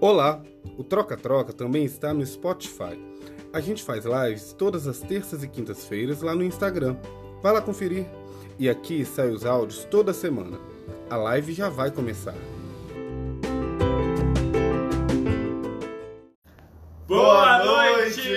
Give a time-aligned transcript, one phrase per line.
[0.00, 0.42] Olá!
[0.76, 2.98] O Troca Troca também está no Spotify.
[3.52, 6.96] A gente faz lives todas as terças e quintas-feiras lá no Instagram.
[7.40, 8.04] Vai lá conferir.
[8.58, 10.58] E aqui saem os áudios toda semana.
[11.08, 12.34] A live já vai começar.
[17.06, 18.30] Boa noite!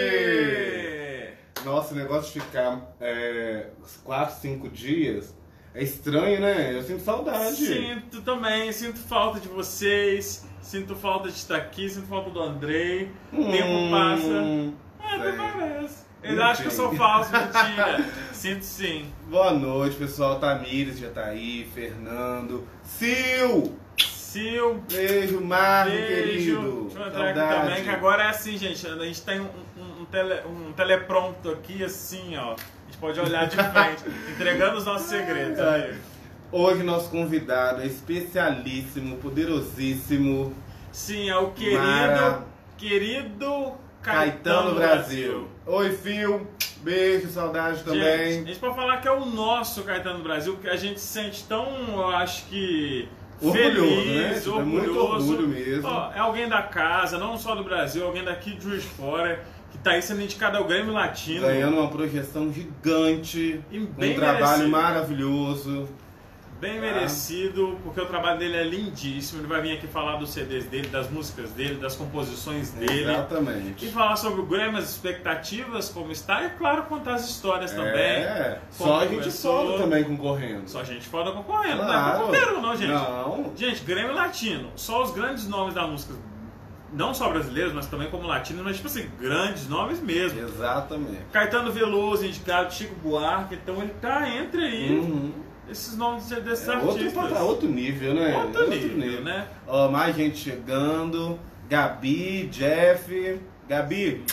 [1.65, 3.71] Nossa, o negócio de ficar é,
[4.03, 5.35] 4, 5 dias
[5.73, 6.73] é estranho, né?
[6.75, 7.55] Eu sinto saudade.
[7.55, 13.11] Sinto também, sinto falta de vocês, sinto falta de estar aqui, sinto falta do Andrei.
[13.31, 15.13] O tempo Hum, passa.
[15.15, 15.37] É, sei.
[15.37, 16.07] parece.
[16.23, 18.05] Ele acha que eu sou falso, mentira.
[18.33, 19.05] sinto sim.
[19.29, 20.39] Boa noite, pessoal.
[20.39, 22.67] Tamires já tá aí, Fernando.
[22.83, 23.77] Sil!
[24.27, 26.15] Sil, Beijo, Marco, beijo.
[26.61, 26.83] querido.
[26.89, 28.85] Deixa eu entrar aqui também, que agora é assim, gente.
[28.85, 29.45] A gente tem um,
[29.77, 32.55] um, um, tele, um teleprompto aqui, assim, ó.
[32.87, 35.59] A gente pode olhar de frente, entregando os nossos segredos.
[35.59, 35.95] Aí.
[36.51, 40.55] Hoje nosso convidado é especialíssimo, poderosíssimo,
[40.97, 42.43] Sim, é o querido, Mara.
[42.77, 45.47] querido Caetano Brasil.
[45.65, 46.47] Oi, Fio.
[46.77, 48.33] Beijo, saudade também.
[48.33, 51.07] Gente, a gente pode falar que é o nosso Caetano Brasil, porque a gente se
[51.07, 53.09] sente tão, eu acho que.
[53.39, 54.39] Orgulhoso, feliz, né?
[54.39, 55.31] Tipo, é muito orgulhoso.
[55.33, 55.87] orgulho mesmo.
[55.87, 59.43] Ó, é alguém da casa, não só do Brasil, alguém daqui de Juiz de Fora,
[59.71, 61.41] que tá aí sendo indicado ao Grêmio Latino.
[61.47, 64.69] Ganhando uma projeção gigante, E um bem trabalho merecido.
[64.69, 65.87] maravilhoso.
[66.59, 66.81] Bem Ah.
[66.81, 69.39] merecido, porque o trabalho dele é lindíssimo.
[69.41, 72.93] Ele vai vir aqui falar dos CDs dele, das músicas dele, das composições dele.
[73.11, 73.87] E Exatamente.
[73.91, 77.91] falar sobre o Grêmio, as expectativas, como está, e claro, contar as histórias também.
[78.23, 80.67] É, só a gente foda também concorrendo.
[80.67, 82.19] Só gente foda concorrendo, não é Claro.
[82.21, 82.89] concorrendo não, gente.
[82.91, 83.53] Não.
[83.55, 86.15] Gente, Grêmio Latino, só os grandes nomes da música,
[86.93, 90.39] não só brasileiros, mas também como latinos, mas tipo assim, grandes nomes mesmo.
[90.39, 91.19] Exatamente.
[91.31, 95.31] Caetano Veloso, indicado, Chico Buarque, então ele tá entre aí Uhum.
[95.69, 97.13] esses nomes desses É outro, artistas.
[97.13, 98.37] pata- outro nível, né?
[98.37, 99.47] Outro nível, né?
[99.67, 101.39] Ó, mais gente chegando.
[101.69, 103.39] Gabi, Jeff.
[103.67, 104.23] Gabi,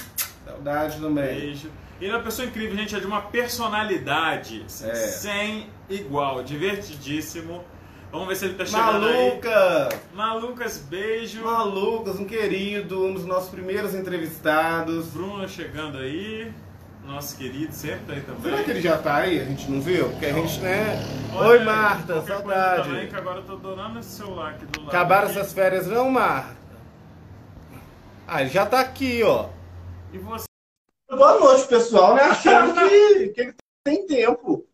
[0.47, 1.25] saudade também.
[1.41, 1.71] Beijo.
[2.01, 4.95] Ele é uma pessoa incrível, gente, é de uma personalidade É.
[4.95, 7.65] sem igual, divertidíssimo.
[8.15, 9.29] Vamos ver se ele tá chegando aí.
[9.29, 9.89] Maluca!
[10.15, 11.43] Malucas, beijo.
[11.43, 15.09] Malucas, um querido, um dos nossos primeiros entrevistados.
[15.09, 16.55] Bruno chegando aí.
[17.05, 18.43] Nosso querido, sempre tá aí também.
[18.43, 19.41] Será que ele já tá aí?
[19.41, 20.11] A gente não viu?
[20.11, 21.03] Porque a gente, né?
[21.35, 22.89] Olha Oi, aí, Marta, saudade.
[22.89, 24.89] Também, que agora eu tô adorando esse celular aqui do lado.
[24.91, 25.39] Acabaram aqui.
[25.39, 26.57] essas férias, não, Marta?
[28.29, 29.49] Ah, ele já tá aqui, ó.
[30.13, 30.45] E você?
[31.11, 32.23] Boa noite, pessoal, né?
[32.23, 33.55] Achando que, que ele
[33.85, 34.65] tem tempo.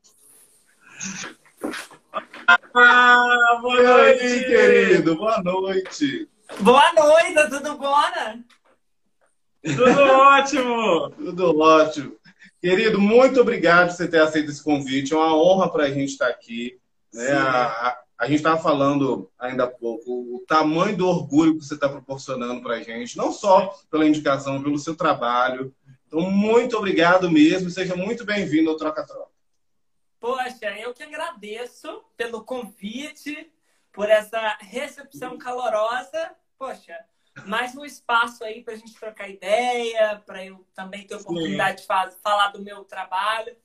[2.75, 4.45] Ah, boa E aí, noite!
[4.47, 5.17] querido?
[5.17, 6.29] Boa noite.
[6.61, 8.01] Boa noite, tudo bom?
[8.17, 8.43] né?
[9.63, 11.11] Tudo ótimo!
[11.11, 12.17] Tudo ótimo.
[12.61, 15.13] Querido, muito obrigado por você ter aceito esse convite.
[15.13, 16.79] É uma honra para a gente estar aqui.
[17.13, 17.33] né?
[17.33, 21.73] A, a- a gente estava falando ainda há pouco o tamanho do orgulho que você
[21.73, 25.73] está proporcionando para a gente, não só pela indicação, pelo seu trabalho.
[26.07, 27.71] Então, muito obrigado mesmo.
[27.71, 29.30] Seja muito bem-vindo ao Troca Troca.
[30.21, 33.51] Poxa, eu que agradeço pelo convite,
[33.91, 36.33] por essa recepção calorosa.
[36.59, 36.95] Poxa,
[37.47, 41.81] mais um espaço aí para a gente trocar ideia, para eu também ter a oportunidade
[41.81, 43.57] de faz- falar do meu trabalho.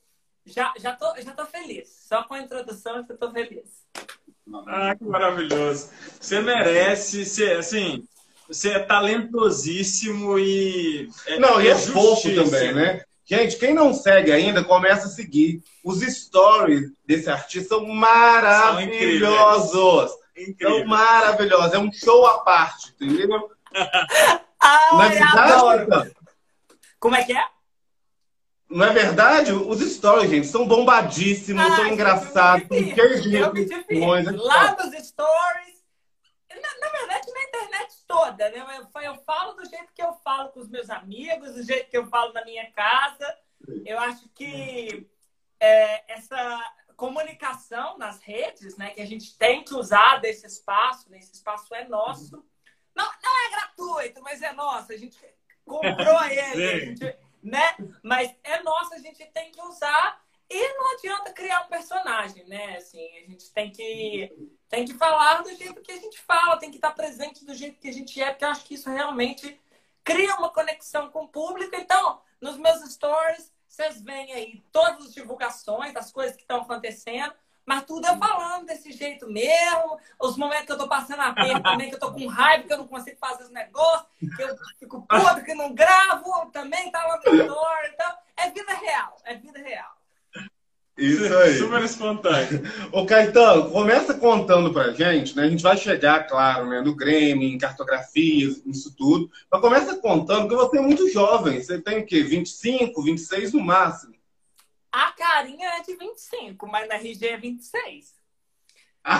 [0.45, 1.89] Já, já, tô, já tô feliz.
[2.07, 3.85] Só com a introdução eu tô feliz.
[4.67, 5.91] Ah, que maravilhoso.
[6.21, 8.07] Você merece, você, assim,
[8.47, 11.09] você é talentosíssimo e.
[11.39, 12.45] Não, e é fofo justíssimo.
[12.45, 13.05] também, né?
[13.27, 15.61] Gente, quem não segue ainda, começa a seguir.
[15.83, 19.71] Os stories desse artista são maravilhosos.
[20.11, 20.87] São Incrível.
[20.87, 21.73] maravilhosos.
[21.73, 23.27] É um show à parte, entendeu?
[23.29, 25.51] Não é Ai, verdade?
[25.53, 25.87] adoro!
[25.87, 26.11] Caetano?
[26.99, 27.45] Como é que é?
[28.69, 29.51] Não é verdade?
[29.53, 33.37] Os stories, gente, são bombadíssimos, Ah, são engraçados, são cheios de.
[33.37, 35.74] Lá nos stories,
[36.59, 38.59] na, na verdade, na internet toda, né?
[38.59, 41.97] Eu, eu falo do jeito que eu falo com os meus amigos, do jeito que
[41.97, 43.37] eu falo na minha casa.
[43.85, 45.07] Eu acho que
[45.59, 51.17] é, essa comunicação nas redes, né, que a gente tem que usar desse espaço, né,
[51.17, 52.43] esse espaço é nosso.
[52.95, 54.91] Não, não é gratuito, mas é nosso.
[54.91, 55.17] A gente
[55.65, 57.75] comprou ele, a gente, né?
[58.01, 62.77] Mas é nosso, a gente tem que usar e não adianta criar um personagem, né?
[62.77, 64.31] Assim, a gente tem que,
[64.69, 67.79] tem que falar do jeito que a gente fala, tem que estar presente do jeito
[67.79, 69.59] que a gente é, porque eu acho que isso realmente
[70.03, 71.75] cria uma conexão com o público.
[71.75, 77.33] Então, nos meus stories, vocês veem aí todas as divulgações das coisas que estão acontecendo,
[77.65, 81.89] mas tudo eu falando desse jeito mesmo, os momentos que eu tô passando aperto também,
[81.89, 85.01] que eu tô com raiva, que eu não consigo fazer os negócios, que eu fico
[85.01, 87.89] puto, que não gravo, também tá lá no story.
[87.93, 89.95] Então, é vida real, é vida real.
[90.97, 91.57] Isso aí.
[91.57, 92.61] Super espontâneo.
[92.91, 95.43] Ô, Caetano, começa contando pra gente, né?
[95.43, 99.29] A gente vai chegar, claro, né, no Grêmio, em cartografias, nisso tudo.
[99.51, 101.61] Mas começa contando que você é muito jovem.
[101.61, 102.23] Você tem o quê?
[102.23, 104.15] 25, 26 no máximo.
[104.89, 108.15] A carinha é de 25, mas na RG é 26.
[109.05, 109.13] Não,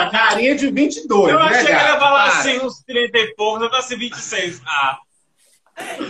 [0.00, 2.38] a carinha é de 22, Eu né, achei que ele ia falar Para.
[2.38, 4.62] assim, uns 30 e poucos, eu tô assim, 26.
[4.64, 4.98] Ah,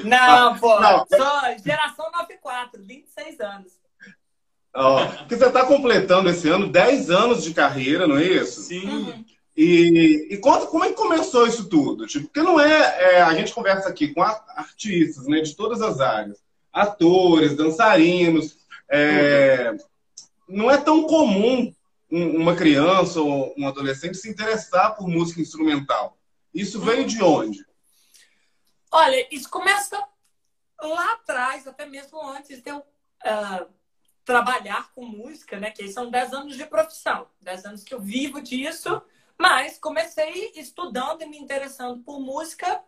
[0.04, 0.78] Não, pô.
[0.78, 1.06] Não.
[1.08, 3.81] Sou geração 94, 26 anos.
[4.74, 8.62] Ó, porque você está completando esse ano 10 anos de carreira, não é isso?
[8.62, 9.24] sim.
[9.54, 12.06] E, e conta como é que começou isso tudo.
[12.06, 15.82] Tipo, porque não é, é, A gente conversa aqui com a- artistas né, de todas
[15.82, 16.38] as áreas.
[16.72, 18.56] Atores, dançarinos.
[18.88, 19.74] é,
[20.48, 21.70] não é tão comum
[22.10, 26.16] um- uma criança ou um adolescente se interessar por música instrumental.
[26.54, 27.64] Isso veio de onde?
[28.90, 30.02] Olha, isso começa
[30.82, 32.82] lá atrás, até mesmo antes de eu
[33.24, 33.66] ah,
[34.24, 35.70] trabalhar com música, né?
[35.70, 39.02] Que são 10 anos de profissão, 10 anos que eu vivo disso,
[39.38, 42.80] mas comecei estudando e me interessando por música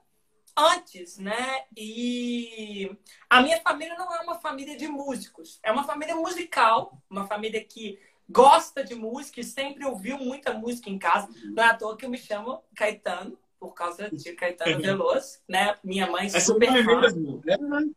[0.56, 1.64] antes, né?
[1.76, 2.96] E
[3.28, 7.64] a minha família não é uma família de músicos, é uma família musical, uma família
[7.64, 7.98] que
[8.28, 11.28] gosta de música e sempre ouviu muita música em casa.
[11.44, 15.76] Não é à toa que eu me chamo Caetano, por causa de Caetano Veloso, né?
[15.82, 17.00] Minha mãe É super fã.
[17.00, 17.42] mesmo.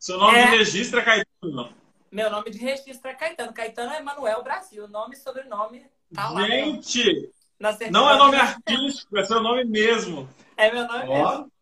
[0.00, 0.60] Seu nome É.
[0.62, 1.72] é Caetano.
[2.10, 3.52] Meu nome de registro é Caetano.
[3.52, 4.88] Caetano é Emanuel Brasil.
[4.88, 6.40] Nome e sobrenome tá lá.
[6.42, 6.48] né?
[6.48, 7.30] Gente,
[7.90, 10.28] não é nome artístico, é seu nome mesmo.
[10.56, 11.30] É meu nome Ó.
[11.30, 11.52] mesmo.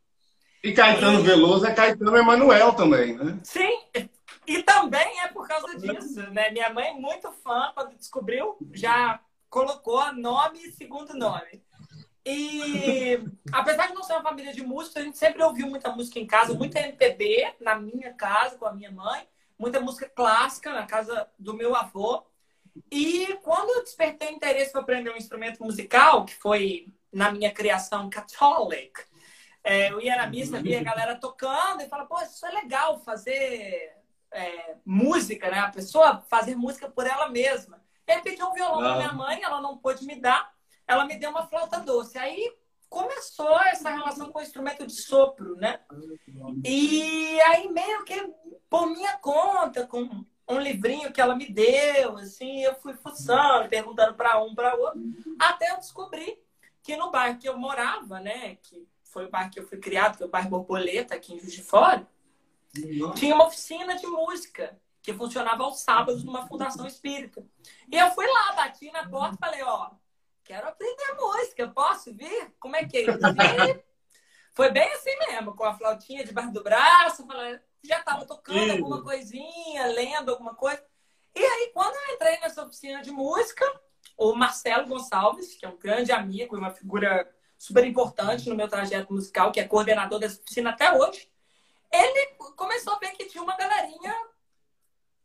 [0.63, 3.39] E Caetano Veloso é Caetano Emanuel também, né?
[3.45, 3.79] Sim,
[4.47, 6.51] e também é por causa disso, né?
[6.51, 11.63] Minha mãe, muito fã, quando descobriu, já colocou nome e segundo nome.
[12.25, 13.21] E
[13.53, 16.27] apesar de não ser uma família de músicos, a gente sempre ouviu muita música em
[16.27, 19.27] casa, muita MPB na minha casa com a minha mãe,
[19.59, 22.25] muita música clássica na casa do meu avô.
[22.91, 28.11] E quando eu despertei interesse para aprender um instrumento musical, que foi na minha criação
[28.11, 29.03] católica,
[29.65, 33.01] é, eu ia na missa, via a galera tocando e falava, pô, isso é legal
[33.01, 33.93] fazer
[34.31, 35.59] é, música, né?
[35.61, 37.83] A pessoa fazer música por ela mesma.
[38.07, 38.97] E aí pedi um violão pra Ah.
[38.97, 40.53] minha mãe, ela não pôde me dar,
[40.87, 42.19] ela me deu uma flauta doce.
[42.19, 42.55] Aí
[42.89, 45.81] começou essa relação com o instrumento de sopro, né?
[46.65, 48.15] E aí meio que
[48.69, 54.15] por minha conta, com um livrinho que ela me deu, assim, eu fui fuçando, perguntando
[54.15, 55.01] para um, para outro,
[55.39, 56.39] até eu descobri
[56.83, 60.17] que no bairro que eu morava, né, que foi o bairro que eu fui criado,
[60.17, 62.07] que é o bairro Borboleta, aqui em Juiz de Fora,
[63.17, 67.45] tinha uma oficina de música que funcionava aos sábados numa fundação espírita.
[67.91, 69.91] E eu fui lá, bati na porta e falei, ó,
[70.47, 72.55] quero aprender música, posso vir?
[72.61, 73.83] Como é que é isso?
[74.55, 79.03] Foi bem assim mesmo, com a flautinha debaixo do braço, falei, já estava tocando alguma
[79.03, 80.83] coisinha, lendo alguma coisa.
[81.35, 83.65] E aí, quando eu entrei nessa oficina de música,
[84.17, 88.69] o Marcelo Gonçalves, que é um grande amigo e uma figura super importante no meu
[88.69, 91.29] trajeto musical, que é coordenador dessa oficina até hoje,
[91.93, 92.27] ele
[92.57, 94.15] começou a ver que tinha uma galerinha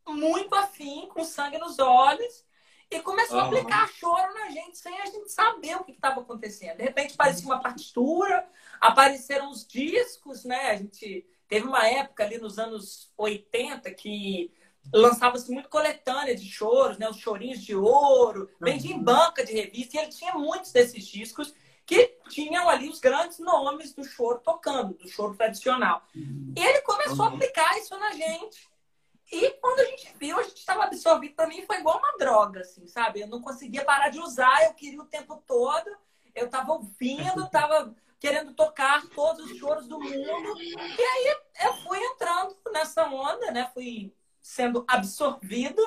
[0.07, 2.45] muito afim, com sangue nos olhos,
[2.91, 3.57] e começou a Aham.
[3.57, 6.75] aplicar choro na gente sem a gente saber o que estava acontecendo.
[6.75, 8.45] De repente parecia uma partitura,
[8.81, 10.71] apareceram os discos, né?
[10.71, 14.51] A gente teve uma época ali nos anos 80 que
[14.93, 17.09] lançava-se muito coletânea de choros, né?
[17.09, 21.53] Os chorinhos de ouro, vendia em banca de revista, e ele tinha muitos desses discos
[21.85, 26.03] que tinham ali os grandes nomes do choro tocando, do choro tradicional.
[26.15, 28.70] E ele começou a aplicar isso na gente.
[29.31, 31.35] E quando a gente viu, a gente estava absorvido.
[31.35, 33.21] Para mim foi igual uma droga, assim, sabe?
[33.21, 35.89] Eu não conseguia parar de usar, eu queria o tempo todo.
[36.35, 40.61] Eu estava ouvindo, estava querendo tocar todos os choros do mundo.
[40.61, 43.71] E aí eu fui entrando nessa onda, né?
[43.73, 45.81] Fui sendo absorvido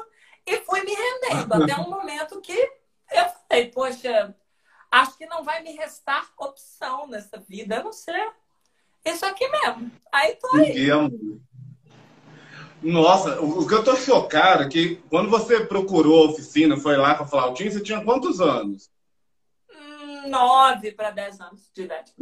[0.47, 2.59] e fui me rendendo até um momento que
[3.11, 4.35] eu falei, poxa,
[4.91, 8.33] acho que não vai me restar opção nessa vida, a não ser
[9.05, 9.93] isso aqui mesmo.
[10.11, 10.73] Aí tô aí.
[12.85, 16.97] Nossa, o o que eu tô chocado é que quando você procurou a oficina, foi
[16.97, 18.91] lá com a flautinha, você tinha quantos anos?
[19.73, 22.13] Hum, Nove para dez anos de idade.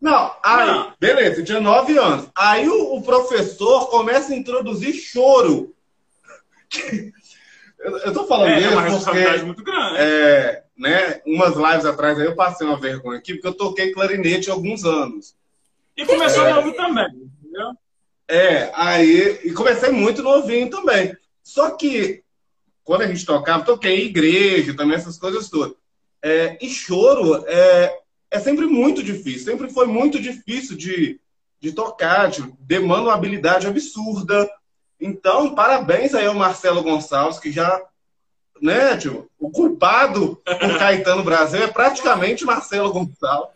[0.00, 0.92] Não, aí, Não.
[0.98, 2.28] beleza, você tinha nove anos.
[2.34, 5.74] Aí o, o professor começa a introduzir choro.
[7.80, 9.96] eu, eu tô falando É, é mesmo uma responsabilidade porque, muito grande.
[9.98, 14.48] é, né, umas lives atrás aí eu passei uma vergonha aqui, porque eu toquei clarinete
[14.50, 15.34] há alguns anos.
[15.96, 16.54] E começou É.
[16.54, 17.72] novo também, entendeu?
[18.30, 19.40] É, aí.
[19.42, 21.16] E comecei muito novinho também.
[21.42, 22.22] Só que,
[22.84, 25.76] quando a gente tocava, toquei em igreja também, essas coisas todas.
[26.22, 27.98] É, e choro é,
[28.30, 31.18] é sempre muito difícil, sempre foi muito difícil de,
[31.58, 34.48] de tocar, de, demanda uma habilidade absurda.
[35.00, 37.82] Então, parabéns aí ao Marcelo Gonçalves, que já
[38.60, 43.54] né, tipo, o culpado por Caetano Brasil é praticamente Marcelo Gonçalves.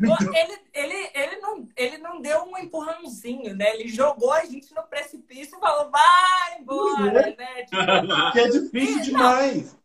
[0.00, 3.74] Ele, ele, ele, não, ele não deu um empurrãozinho, né?
[3.74, 7.36] Ele jogou a gente no precipício e falou, vai embora, é.
[7.36, 7.62] né?
[7.64, 9.72] Tipo, que é difícil e, demais.
[9.72, 9.78] Não,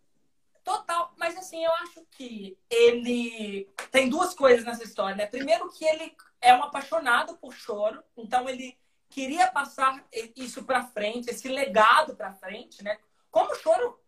[0.63, 5.25] total, mas assim, eu acho que ele tem duas coisas nessa história, né?
[5.25, 8.77] Primeiro que ele é um apaixonado por choro, então ele
[9.09, 10.03] queria passar
[10.35, 12.97] isso para frente, esse legado para frente, né?
[13.29, 14.00] Como o choro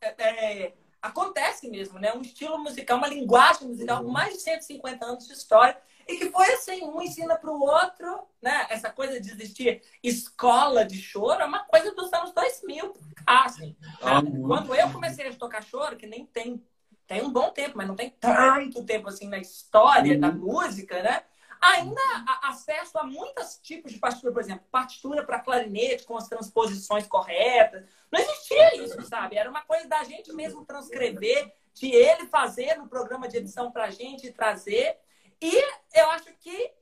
[0.00, 2.12] é, é, acontece mesmo, né?
[2.14, 5.76] Um estilo musical, uma linguagem musical com mais de 150 anos de história
[6.06, 8.66] e que foi assim, um ensina para o outro, né?
[8.70, 12.94] Essa coisa de existir escola de choro é uma coisa dos anos 2000,
[13.26, 13.76] assim.
[13.80, 14.42] Né?
[14.46, 16.62] Quando eu comecei a tocar choro, que nem tem
[17.06, 20.20] tem um bom tempo, mas não tem tanto tempo assim na história uhum.
[20.20, 21.22] da música, né?
[21.60, 22.00] Ainda
[22.42, 27.84] acesso a muitos tipos de partitura, por exemplo, partitura para clarinete com as transposições corretas.
[28.10, 29.36] Não existia isso, sabe?
[29.36, 33.84] Era uma coisa da gente mesmo transcrever, de ele fazer no programa de edição para
[33.84, 34.98] a gente trazer.
[35.40, 35.52] E
[35.94, 36.72] eu acho que,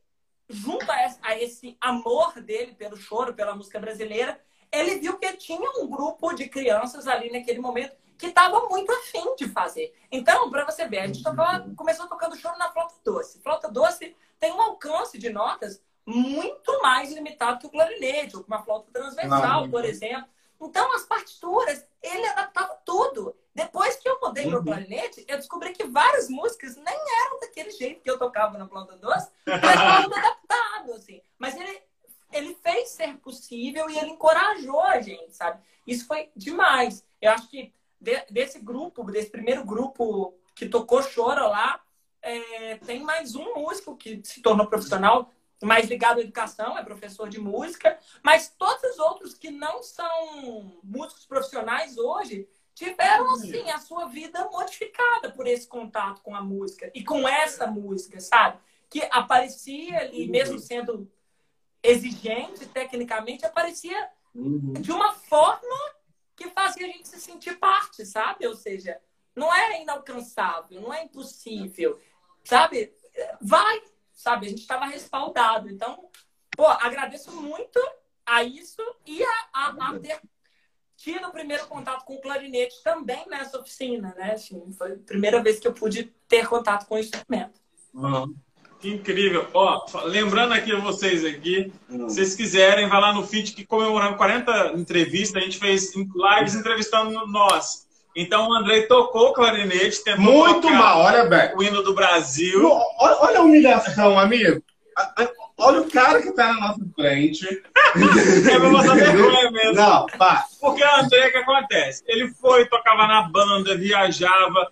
[0.49, 0.87] junto
[1.23, 4.40] a esse amor dele pelo choro, pela música brasileira,
[4.73, 9.35] ele viu que tinha um grupo de crianças ali naquele momento que estava muito afim
[9.37, 9.95] de fazer.
[10.11, 13.40] Então, para você ver, a gente tocava, começou tocando choro na flauta doce.
[13.42, 18.62] Flauta doce tem um alcance de notas muito mais limitado que o clarinete, ou uma
[18.62, 20.28] flauta transversal, ah, por exemplo.
[20.61, 23.37] Então, as partituras, ele adaptava tudo.
[23.55, 24.50] Depois que eu mudei uhum.
[24.52, 28.57] para o clarinete, eu descobri que várias músicas nem eram daquele jeito que eu tocava
[28.57, 31.21] na flauta doce, mas tudo adaptado, assim.
[31.38, 31.83] Mas ele,
[32.33, 35.61] ele fez ser possível e ele encorajou a gente, sabe?
[35.87, 37.05] Isso foi demais.
[37.21, 41.81] Eu acho que de, desse grupo, desse primeiro grupo que tocou choro lá,
[42.26, 45.30] é, tem mais um músico que se tornou profissional,
[45.62, 50.80] mais ligado à educação, é professor de música, mas todos os outros que não são
[50.83, 56.90] músicos profissionais hoje tiveram assim a sua vida modificada por esse contato com a música
[56.95, 58.59] e com essa música, sabe?
[58.90, 61.11] Que aparecia ali, mesmo sendo
[61.83, 64.75] exigente tecnicamente, aparecia uhum.
[64.75, 65.95] de uma forma
[66.35, 68.47] que fazia a gente se sentir parte, sabe?
[68.47, 69.00] Ou seja,
[69.35, 71.99] não é inalcançável, não é impossível,
[72.47, 72.93] sabe?
[73.41, 74.47] Vai, sabe?
[74.47, 75.69] A gente estava respaldado.
[75.69, 76.09] Então,
[76.57, 77.81] pô, agradeço muito
[78.25, 80.21] a isso e a, a, a ter
[80.97, 84.33] tido o primeiro contato com o clarinete também nessa oficina, né?
[84.33, 87.61] Assim, foi a primeira vez que eu pude ter contato com o instrumento.
[87.93, 88.35] Uhum.
[88.81, 89.49] Que incrível.
[89.55, 92.09] Ó, lembrando aqui a vocês aqui, uhum.
[92.09, 96.55] se vocês quiserem, vai lá no feed que comemorando 40 entrevistas, a gente fez lives
[96.55, 97.86] entrevistando nós.
[98.16, 101.58] Então o Andrei tocou o clarinete, tentou Muito mal, olha, Beto.
[101.58, 102.66] o hino do Brasil.
[102.99, 104.62] Olha, olha a humilhação, amigo.
[105.58, 107.46] Olha o cara que tá na nossa frente.
[107.46, 109.75] é pra passar vergonha mesmo.
[109.75, 110.46] Não, pá.
[110.58, 112.02] Porque o André, o que acontece?
[112.06, 114.70] Ele foi, tocava na banda, viajava,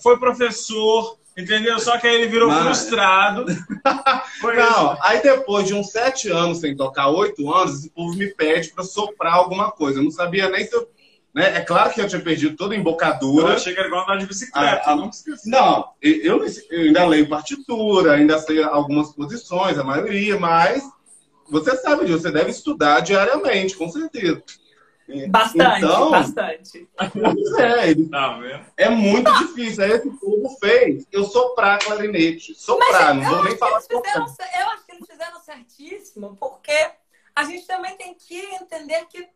[0.00, 1.80] foi professor, entendeu?
[1.80, 2.64] Só que aí ele virou Mas...
[2.64, 3.44] frustrado.
[4.42, 5.02] Não, isso.
[5.02, 8.84] aí depois de uns sete anos sem tocar, oito anos, o povo me pede pra
[8.84, 9.98] soprar alguma coisa.
[9.98, 10.88] Eu não sabia nem se eu
[11.34, 11.56] né?
[11.56, 13.48] É claro que eu tinha perdido toda a embocadura.
[13.48, 14.82] Eu achei que era igual andar de bicicleta.
[14.86, 15.10] Ah, não,
[15.46, 20.88] não eu, eu, ainda leio partitura, ainda sei algumas posições, a maioria, mas
[21.50, 24.42] você sabe disso, você deve estudar diariamente, com certeza.
[25.28, 26.88] Bastante, então, bastante.
[27.58, 28.40] É, ele, não,
[28.76, 29.84] é muito difícil.
[29.84, 32.54] Aí esse povo fez eu soprar clarinete.
[32.54, 33.80] Soprar, não vou nem falar.
[33.80, 36.90] Fizeram, eu acho que eles fizeram certíssimo, porque
[37.36, 39.28] a gente também tem que entender que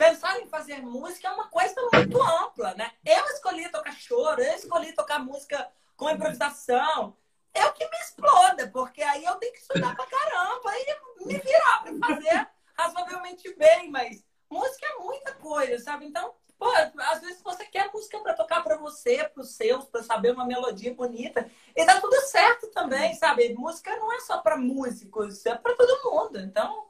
[0.00, 2.90] pensar em fazer música é uma coisa muito ampla, né?
[3.04, 7.14] Eu escolhi tocar choro, eu escolhi tocar música com improvisação.
[7.52, 11.38] É o que me exploda, porque aí eu tenho que estudar pra caramba e me
[11.38, 16.06] virar pra fazer razoavelmente bem, mas música é muita coisa, sabe?
[16.06, 16.70] Então, pô,
[17.10, 20.46] às vezes você quer música para tocar para você, para os seus, para saber uma
[20.46, 23.52] melodia bonita, e tá tudo certo também, sabe?
[23.52, 26.40] Música não é só para músicos, é para todo mundo.
[26.40, 26.89] Então,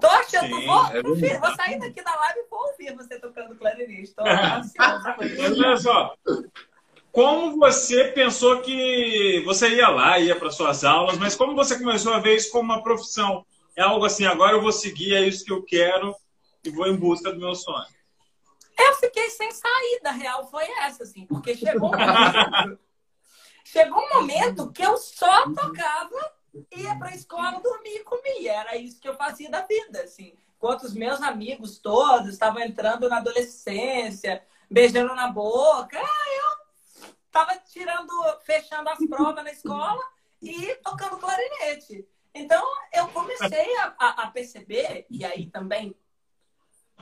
[0.00, 3.54] Tô achando, Sim, vou, é vou sair daqui da live e vou ouvir você tocando
[3.56, 4.14] clarinete.
[4.14, 5.16] Tô ansiosa.
[5.18, 6.14] Olha só,
[7.12, 12.14] como você pensou que você ia lá, ia para suas aulas, mas como você começou
[12.14, 13.44] a ver isso como uma profissão?
[13.76, 16.14] É algo assim, agora eu vou seguir, é isso que eu quero
[16.64, 17.86] e vou em busca do meu sonho.
[18.78, 22.78] Eu fiquei sem saída, real foi essa, assim, porque chegou um momento,
[23.64, 26.32] chegou um momento que eu só tocava
[26.76, 28.52] ia para a escola, dormia e comia.
[28.52, 30.34] Era isso que eu fazia da vida, assim.
[30.56, 38.12] Enquanto os meus amigos todos estavam entrando na adolescência, beijando na boca, eu estava tirando,
[38.44, 40.02] fechando as provas na escola
[40.42, 42.06] e tocando clarinete.
[42.34, 45.94] Então, eu comecei a, a, a perceber, e aí também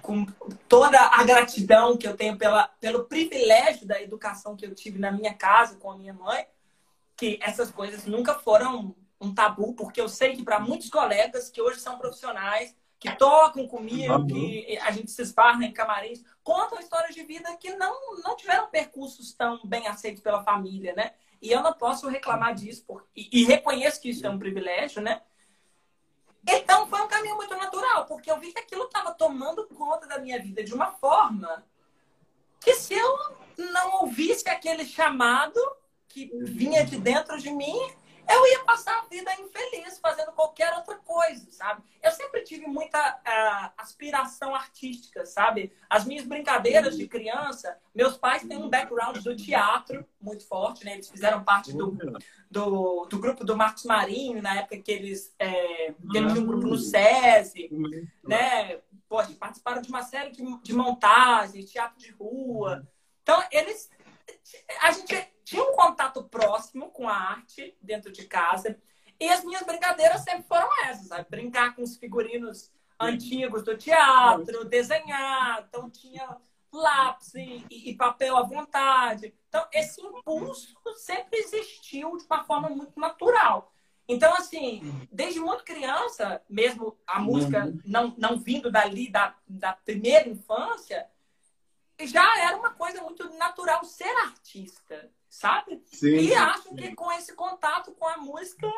[0.01, 0.25] com
[0.69, 5.11] toda a gratidão que eu tenho pela, pelo privilégio da educação que eu tive na
[5.11, 6.47] minha casa com a minha mãe,
[7.17, 11.61] que essas coisas nunca foram um tabu, porque eu sei que para muitos colegas que
[11.61, 17.15] hoje são profissionais, que tocam comigo, que a gente se esbarra em camarins, contam histórias
[17.15, 21.13] de vida que não, não tiveram percursos tão bem aceitos pela família, né?
[21.41, 23.07] E eu não posso reclamar disso, por...
[23.15, 25.23] e, e reconheço que isso é um privilégio, né?
[26.47, 30.19] Então foi um caminho muito natural, porque eu vi que aquilo estava tomando conta da
[30.19, 31.65] minha vida de uma forma
[32.61, 33.19] que se eu
[33.57, 35.61] não ouvisse aquele chamado
[36.09, 37.79] que vinha de dentro de mim,
[38.29, 41.83] eu ia passar a vida infeliz fazendo qualquer outra coisa, sabe?
[42.03, 45.73] Eu sempre tive muita uh, aspiração artística, sabe?
[45.89, 50.95] As minhas brincadeiras de criança, meus pais têm um background do teatro muito forte, né?
[50.95, 51.97] Eles fizeram parte do,
[52.51, 56.77] do, do grupo do Marcos Marinho, na época que eles é, tinham um grupo no
[56.77, 57.71] SESI,
[58.23, 58.79] né?
[59.09, 62.87] Poxa, participaram de uma série de, de montagens, teatro de rua.
[63.23, 63.91] Então, eles...
[64.83, 65.15] A gente
[65.49, 68.79] tinha um contato próximo com a arte dentro de casa.
[69.19, 71.27] E as minhas brincadeiras sempre foram essas, sabe?
[71.31, 75.65] Brincar com os figurinos antigos do teatro, desenhar.
[75.67, 76.37] Então tinha
[76.71, 79.35] lápis e, e, papel à vontade.
[79.49, 83.73] Então esse impulso sempre existiu de uma forma muito natural.
[84.07, 87.81] Então, assim, desde muito criança, mesmo a música uhum.
[87.87, 91.07] não, não vindo dali da, da primeira infância,
[92.03, 95.83] já era uma coisa muito natural ser artista sabe?
[95.87, 98.71] Sim, e acho que com esse contato com a música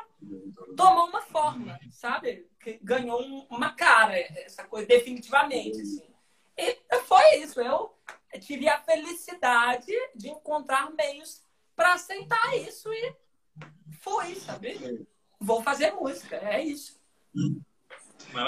[0.77, 2.47] tomou uma forma, sabe?
[2.59, 5.81] Que ganhou uma cara, essa coisa, definitivamente.
[5.81, 6.03] Assim.
[6.57, 6.77] E
[7.07, 7.61] foi isso.
[7.61, 7.95] Eu
[8.41, 11.43] tive a felicidade de encontrar meios
[11.75, 13.15] para aceitar isso e
[14.01, 15.07] foi, sabe?
[15.39, 17.01] Vou fazer música, é isso.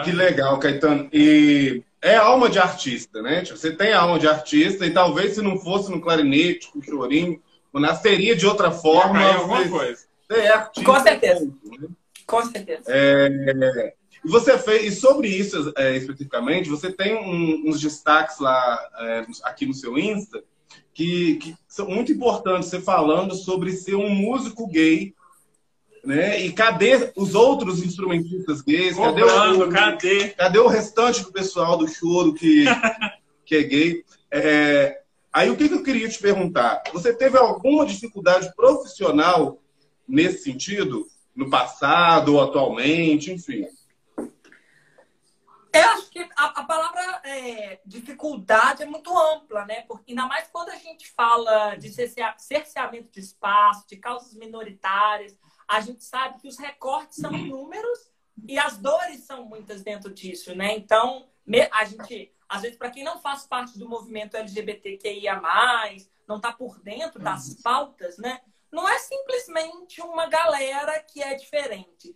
[0.05, 1.09] Que legal, Caetano.
[1.13, 3.45] E é alma de artista, né?
[3.45, 7.43] Você tem alma de artista e talvez se não fosse no clarinete, com chorinho,
[7.81, 9.23] nasceria de outra forma.
[9.35, 10.05] alguma coisa.
[10.31, 11.45] É artista, Com certeza.
[11.45, 11.89] Né?
[12.27, 12.83] Com certeza.
[12.87, 13.95] É,
[14.25, 19.27] e você fez, e sobre isso é, especificamente, você tem um, uns destaques lá é,
[19.43, 20.43] aqui no seu Insta
[20.95, 25.15] que, que, são muito importantes, você falando sobre ser um músico gay.
[26.05, 26.41] Né?
[26.41, 28.97] E cadê os outros instrumentistas gays?
[28.97, 30.29] Cadê o, cadê?
[30.31, 32.65] cadê o restante do pessoal do choro que,
[33.45, 34.05] que é gay?
[34.31, 35.02] É,
[35.33, 36.83] Aí o que, eu queria te perguntar?
[36.93, 39.63] Você teve alguma dificuldade profissional
[40.07, 41.09] nesse sentido?
[41.35, 43.67] No passado ou atualmente, enfim?
[45.73, 49.81] Eu acho que a, a palavra é, dificuldade é muito ampla, né?
[49.89, 51.89] Porque, ainda mais quando a gente fala de
[52.37, 55.35] cerceamento de espaço, de causas minoritárias,
[55.67, 58.13] a gente sabe que os recortes são inúmeros
[58.47, 60.77] e as dores são muitas dentro disso, né?
[60.77, 61.27] Então,
[61.71, 65.41] a gente às vezes, para quem não faz parte do movimento LGBTQIA,
[66.29, 67.63] não está por dentro das uhum.
[67.63, 68.43] pautas, né?
[68.71, 72.15] Não é simplesmente uma galera que é diferente.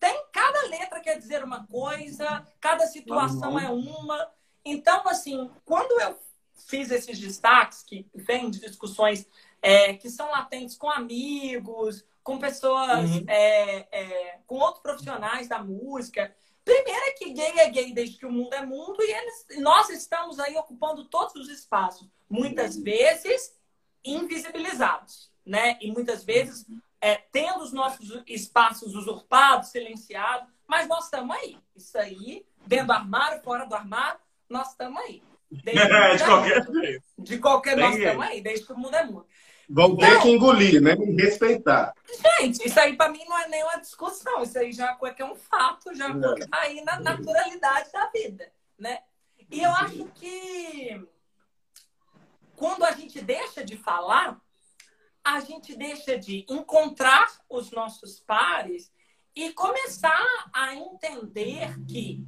[0.00, 3.60] Tem cada letra quer dizer uma coisa, cada situação uhum.
[3.60, 4.32] é uma.
[4.64, 6.18] Então, assim, quando eu
[6.66, 9.26] fiz esses destaques que vêm de discussões
[9.60, 13.24] é, que são latentes com amigos, com pessoas, uhum.
[13.28, 16.34] é, é, com outros profissionais da música,
[16.68, 19.88] Primeiro é que gay é gay desde que o mundo é mundo e eles, nós
[19.88, 23.56] estamos aí ocupando todos os espaços, muitas vezes
[24.04, 25.78] invisibilizados, né?
[25.80, 26.66] E muitas vezes
[27.00, 31.56] é, tendo os nossos espaços usurpados, silenciados, mas nós estamos aí.
[31.74, 35.22] Isso aí, dentro do armário, fora do armário, nós estamos aí.
[35.50, 37.04] de é qualquer jeito.
[37.16, 39.26] De qualquer, nós estamos aí, desde que o mundo é mundo.
[39.68, 40.94] Vão ter então, que engolir, né?
[40.94, 41.94] E respeitar.
[42.40, 44.42] Gente, isso aí para mim não é nenhuma discussão.
[44.42, 46.48] Isso aí já é um fato, já é.
[46.52, 49.00] aí na naturalidade da vida, né?
[49.50, 51.06] E eu acho que
[52.56, 54.40] quando a gente deixa de falar,
[55.22, 58.90] a gente deixa de encontrar os nossos pares
[59.34, 62.24] e começar a entender que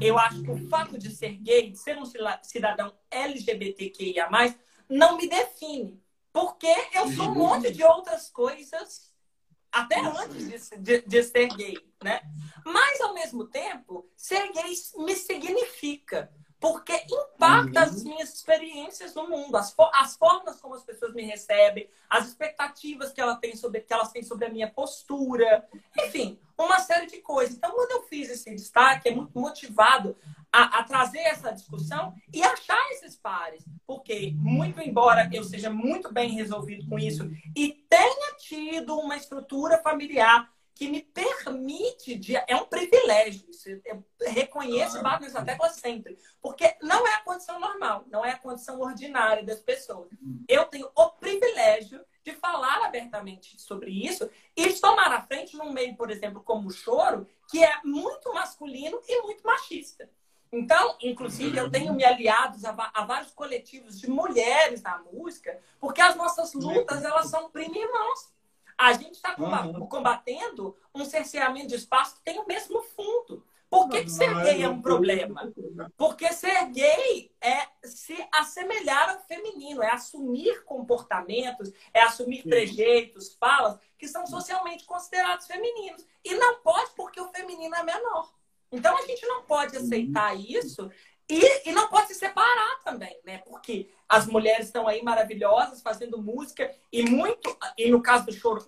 [0.00, 2.04] eu acho que o fato de ser gay, de ser um
[2.42, 4.28] cidadão LGBTQIA+,
[4.88, 6.01] não me define.
[6.32, 9.12] Porque eu sou um monte de outras coisas
[9.70, 12.20] até antes de, de, de, ser gay, né?
[12.64, 16.30] Mas, ao mesmo tempo, ser gay me significa
[16.62, 17.86] porque impacta uhum.
[17.86, 23.10] as minhas experiências no mundo, as, as formas como as pessoas me recebem, as expectativas
[23.10, 25.68] que, ela tem sobre, que elas têm sobre a minha postura,
[25.98, 27.56] enfim, uma série de coisas.
[27.56, 30.16] Então, quando eu fiz esse destaque, é muito motivado
[30.52, 36.12] a, a trazer essa discussão e achar esses pares, porque, muito embora eu seja muito
[36.12, 42.56] bem resolvido com isso e tenha tido uma estrutura familiar que me permite, de, é
[42.56, 48.04] um privilégio, isso, eu reconheço e bato nessa sempre, porque não é a condição normal,
[48.10, 50.10] não é a condição ordinária das pessoas.
[50.48, 55.96] Eu tenho o privilégio de falar abertamente sobre isso e tomar a frente num meio,
[55.96, 60.08] por exemplo, como o choro, que é muito masculino e muito machista.
[60.52, 66.02] Então, inclusive, eu tenho me aliados a, a, vários coletivos de mulheres na música, porque
[66.02, 68.30] as nossas lutas, elas são prima irmãos.
[68.76, 73.42] A gente está combatendo um cerceamento de espaço que tem o mesmo fundo.
[73.70, 75.50] Por que, que ser gay é um problema?
[75.96, 83.78] Porque ser gay é se assemelhar ao feminino, é assumir comportamentos, é assumir trejeitos, falas
[83.96, 86.04] que são socialmente considerados femininos.
[86.22, 88.30] E não pode porque o feminino é menor.
[88.72, 90.90] Então a gente não pode aceitar isso
[91.28, 93.38] e, e não pode se separar também, né?
[93.38, 98.66] Porque as mulheres estão aí maravilhosas fazendo música e muito, e no caso do choro,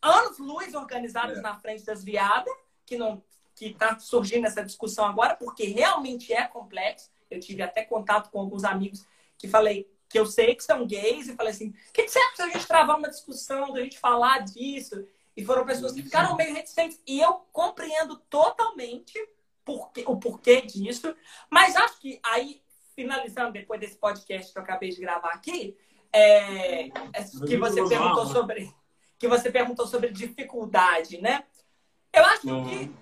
[0.00, 1.40] anos luz organizados é.
[1.40, 2.52] na frente das viadas,
[2.86, 3.22] que não
[3.54, 7.10] que está surgindo essa discussão agora, porque realmente é complexo.
[7.30, 9.04] Eu tive até contato com alguns amigos
[9.36, 12.18] que falei que eu sei que são gays e falei assim: o que, que você
[12.18, 15.06] acha se a gente travar uma discussão, da gente falar disso?
[15.36, 17.00] E foram pessoas que ficaram meio reticentes.
[17.06, 19.14] E eu compreendo totalmente
[19.64, 21.14] porquê, o porquê disso.
[21.50, 22.62] Mas acho que aí,
[22.94, 25.76] finalizando depois desse podcast que eu acabei de gravar aqui,
[26.12, 28.74] é, é que você perguntou sobre
[29.18, 31.44] que você perguntou sobre dificuldade, né?
[32.12, 32.68] Eu acho uhum.
[32.68, 33.00] que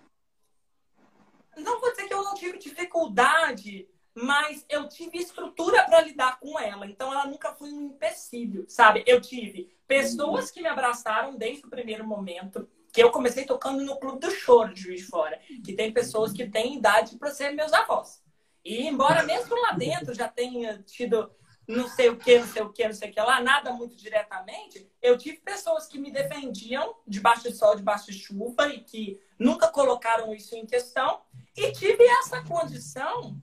[1.61, 3.89] não vou dizer que eu não tive dificuldade,
[4.23, 6.87] mas eu tive estrutura para lidar com ela.
[6.87, 9.05] Então ela nunca foi um empecilho, sabe?
[9.07, 12.69] Eu tive pessoas que me abraçaram desde o primeiro momento.
[12.93, 16.49] Que eu comecei tocando no Clube do Choro de Juiz Fora, que tem pessoas que
[16.49, 18.23] têm idade para ser meus avós.
[18.65, 21.31] E embora mesmo lá dentro já tenha tido
[21.67, 23.95] não sei o que, não sei o que, não sei o que lá, nada muito
[23.95, 29.21] diretamente, eu tive pessoas que me defendiam debaixo de sol, debaixo de chuva e que
[29.39, 31.21] nunca colocaram isso em questão.
[31.55, 33.39] E tive essa condição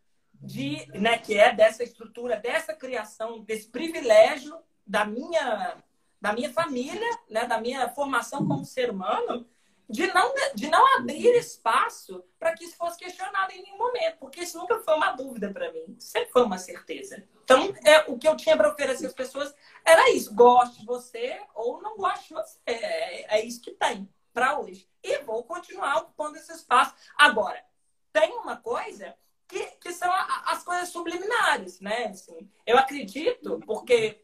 [0.45, 5.77] de, né, que é dessa estrutura, dessa criação, desse privilégio da minha,
[6.21, 9.47] da minha família, né, da minha formação como ser humano,
[9.88, 14.41] de não, de não abrir espaço para que isso fosse questionado em nenhum momento, porque
[14.41, 17.23] isso nunca foi uma dúvida para mim, sempre foi uma certeza.
[17.43, 19.53] Então, é, o que eu tinha para oferecer às pessoas
[19.84, 22.58] era isso: goste de você ou não goste você.
[22.65, 24.89] É, é isso que tem para hoje.
[25.03, 26.95] E vou continuar ocupando esse espaço.
[27.15, 27.63] Agora,
[28.12, 29.15] tem uma coisa
[29.47, 30.12] que, que são
[30.45, 32.08] as coisas subliminares, né?
[32.08, 34.21] Assim, eu acredito, porque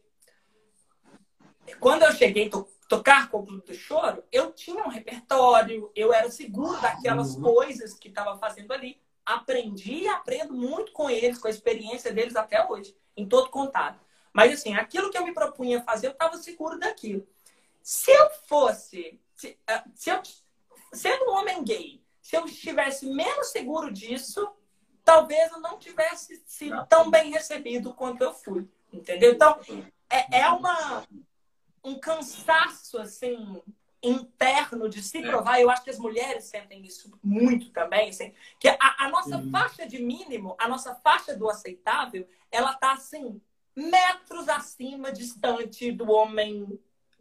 [1.80, 6.12] quando eu cheguei a tocar com o Clube do Choro, eu tinha um repertório, eu
[6.12, 7.42] era seguro daquelas uhum.
[7.42, 9.00] coisas que estava fazendo ali.
[9.24, 14.00] Aprendi e aprendo muito com eles, com a experiência deles até hoje, em todo contato.
[14.32, 17.26] Mas, assim, aquilo que eu me propunha fazer, eu estava seguro daquilo.
[17.82, 20.20] Se eu fosse, se, ah, se eu,
[20.92, 24.50] sendo um homem gay, se eu estivesse menos seguro disso,
[25.04, 28.68] talvez eu não tivesse sido tão bem recebido quanto eu fui.
[28.92, 29.32] Entendeu?
[29.32, 29.58] Então,
[30.10, 31.04] é, é uma,
[31.82, 33.62] um cansaço, assim,
[34.02, 35.22] interno de se é.
[35.22, 35.60] provar.
[35.60, 39.50] Eu acho que as mulheres sentem isso muito também, assim, que a, a nossa uhum.
[39.50, 43.40] faixa de mínimo, a nossa faixa do aceitável, ela tá, assim,
[43.74, 46.78] metros acima, distante do homem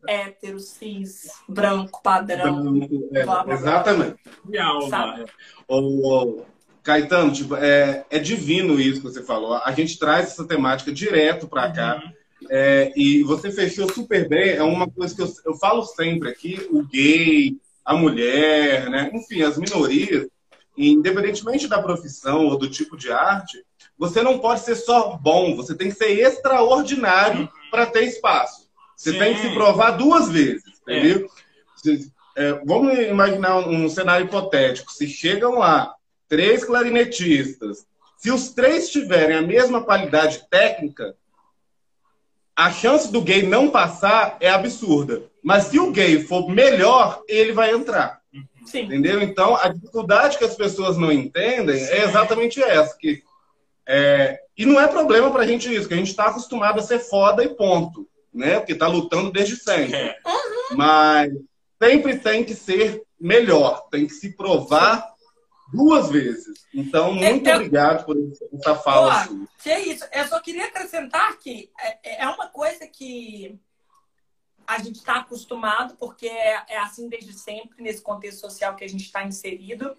[0.07, 2.63] hétero, cis, branco, padrão.
[2.63, 4.19] Branco, é, blá, blá, exatamente.
[4.43, 5.25] Blá.
[5.67, 6.43] O,
[6.83, 9.53] Caetano, tipo, é, é divino isso que você falou.
[9.63, 11.73] A gente traz essa temática direto para uhum.
[11.73, 12.03] cá.
[12.49, 14.51] É, e você fechou super bem.
[14.51, 19.11] É uma coisa que eu, eu falo sempre aqui: o gay, a mulher, né?
[19.13, 20.27] enfim, as minorias,
[20.75, 23.63] independentemente da profissão ou do tipo de arte,
[23.97, 27.69] você não pode ser só bom, você tem que ser extraordinário uhum.
[27.69, 28.67] para ter espaço.
[28.95, 29.19] Você Sim.
[29.19, 31.27] tem que se provar duas vezes, entendeu?
[31.87, 32.21] É.
[32.33, 34.91] É, vamos imaginar um cenário hipotético.
[34.91, 35.93] Se chegam lá
[36.31, 37.85] três clarinetistas,
[38.17, 41.13] se os três tiverem a mesma qualidade técnica,
[42.55, 45.23] a chance do gay não passar é absurda.
[45.43, 48.21] Mas se o gay for melhor, ele vai entrar.
[48.65, 48.83] Sim.
[48.83, 49.21] Entendeu?
[49.21, 51.91] Então, a dificuldade que as pessoas não entendem Sim.
[51.91, 52.95] é exatamente essa.
[52.97, 53.21] Que,
[53.85, 54.39] é...
[54.57, 57.43] E não é problema pra gente isso, que a gente está acostumado a ser foda
[57.43, 58.59] e ponto né?
[58.59, 59.95] Porque está lutando desde sempre.
[59.95, 60.17] É.
[60.25, 60.77] Uhum.
[60.77, 61.31] Mas
[61.81, 65.10] sempre tem que ser melhor, tem que se provar
[65.73, 66.65] duas vezes.
[66.73, 68.15] Então, muito eu, obrigado por
[68.53, 69.27] essa fala.
[69.27, 70.05] Pô, que é isso.
[70.11, 73.59] Eu só queria acrescentar que é, é uma coisa que
[74.67, 78.89] a gente está acostumado, porque é, é, assim desde sempre, nesse contexto social que a
[78.89, 79.95] gente está inserido.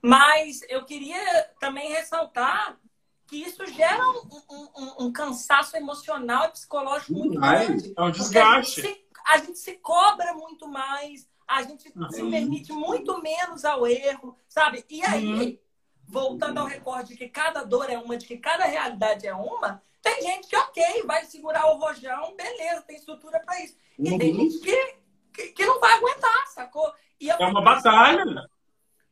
[0.00, 2.78] Mas eu queria também ressaltar
[3.26, 7.92] que isso gera um, um, um cansaço emocional e psicológico muito grande.
[7.96, 8.80] É um desgaste.
[8.80, 12.10] A gente, se, a gente, se, cobra muito mais, a gente uhum.
[12.10, 14.84] se permite muito menos ao erro, sabe?
[14.88, 15.58] E aí, uhum.
[16.06, 19.82] voltando ao recorde de que cada dor é uma, de que cada realidade é uma,
[20.02, 23.76] tem gente que, ok, vai segurar o rojão, beleza, tem estrutura para isso.
[23.98, 24.18] E uhum.
[24.18, 24.94] tem gente que,
[25.32, 26.92] que, que, não vai aguentar, sacou?
[27.20, 28.24] é uma batalha?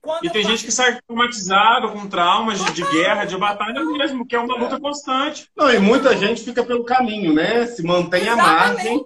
[0.02, 4.26] Quando e tem gente que sai traumatizada, com traumas de, de, guerra, de batalha mesmo,
[4.26, 5.48] que é uma luta constante.
[5.56, 7.66] Não, e muita gente fica pelo caminho, né?
[7.66, 9.04] Se mantém à margem.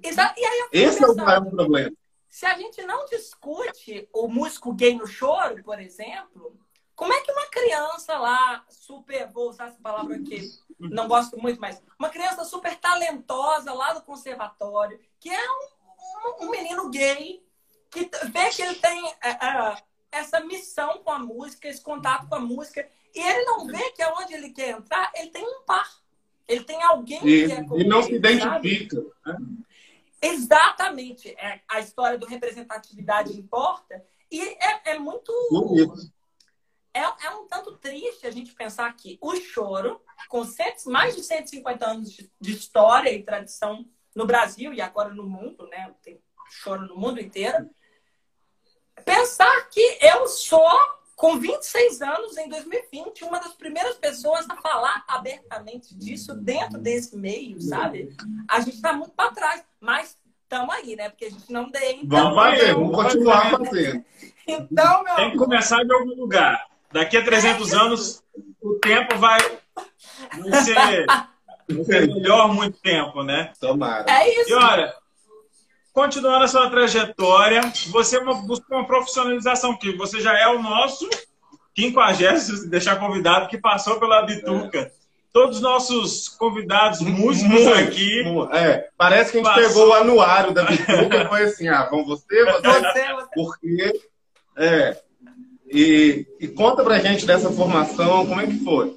[0.00, 1.90] Exa e aí Esse pensando, é o maior problema.
[2.38, 6.56] Se a gente não discute o músico gay no choro, por exemplo,
[6.94, 10.48] como é que uma criança lá, super, vou usar essa palavra aqui,
[10.78, 16.46] não gosto muito, mas uma criança super talentosa lá do conservatório, que é um, um,
[16.46, 17.44] um menino gay,
[17.90, 22.40] que vê que ele tem é, essa missão com a música, esse contato com a
[22.40, 25.92] música, e ele não vê que aonde ele quer entrar, ele tem um par.
[26.46, 29.04] Ele tem alguém e, que é E não se identifica.
[29.26, 29.36] Né?
[30.20, 31.30] Exatamente.
[31.30, 34.04] É, a história do representatividade importa.
[34.30, 35.32] E é, é muito.
[36.94, 41.22] É, é, um tanto triste a gente pensar que o choro, com cento, mais de
[41.22, 45.94] 150 anos de, de história e tradição no Brasil e agora no mundo, né?
[46.02, 47.70] Tem choro no mundo inteiro
[49.04, 55.04] Pensar que eu sou, com 26 anos, em 2020, uma das primeiras pessoas a falar
[55.08, 58.14] abertamente disso dentro desse meio, sabe?
[58.48, 61.08] A gente está muito para trás, mas estamos aí, né?
[61.08, 62.06] Porque a gente não tem.
[62.06, 64.04] Vamos fazer, vamos continuar fazendo.
[64.46, 66.64] Então, meu Tem que começar de algum lugar.
[66.92, 68.22] Daqui a 300 é anos,
[68.62, 69.40] o tempo vai,
[70.38, 71.04] vai ser,
[71.68, 73.52] vai ser melhor muito tempo, né?
[73.58, 74.04] Tomara.
[74.08, 74.50] É isso.
[74.50, 74.94] E olha,
[75.98, 81.10] continuando a sua trajetória, você busca uma profissionalização, que você já é o nosso
[81.74, 84.78] quinquagésimo, deixar convidado, que passou pela Bituca.
[84.78, 84.92] É.
[85.32, 88.22] Todos os nossos convidados músicos muito, aqui.
[88.52, 89.68] É, parece que a gente passou...
[89.68, 93.26] pegou o anuário da Bituca e foi assim: ah, vão você, você, você.
[93.34, 94.00] Porque.
[94.56, 95.02] É.
[95.66, 98.96] E, e conta pra gente dessa formação, como é que foi?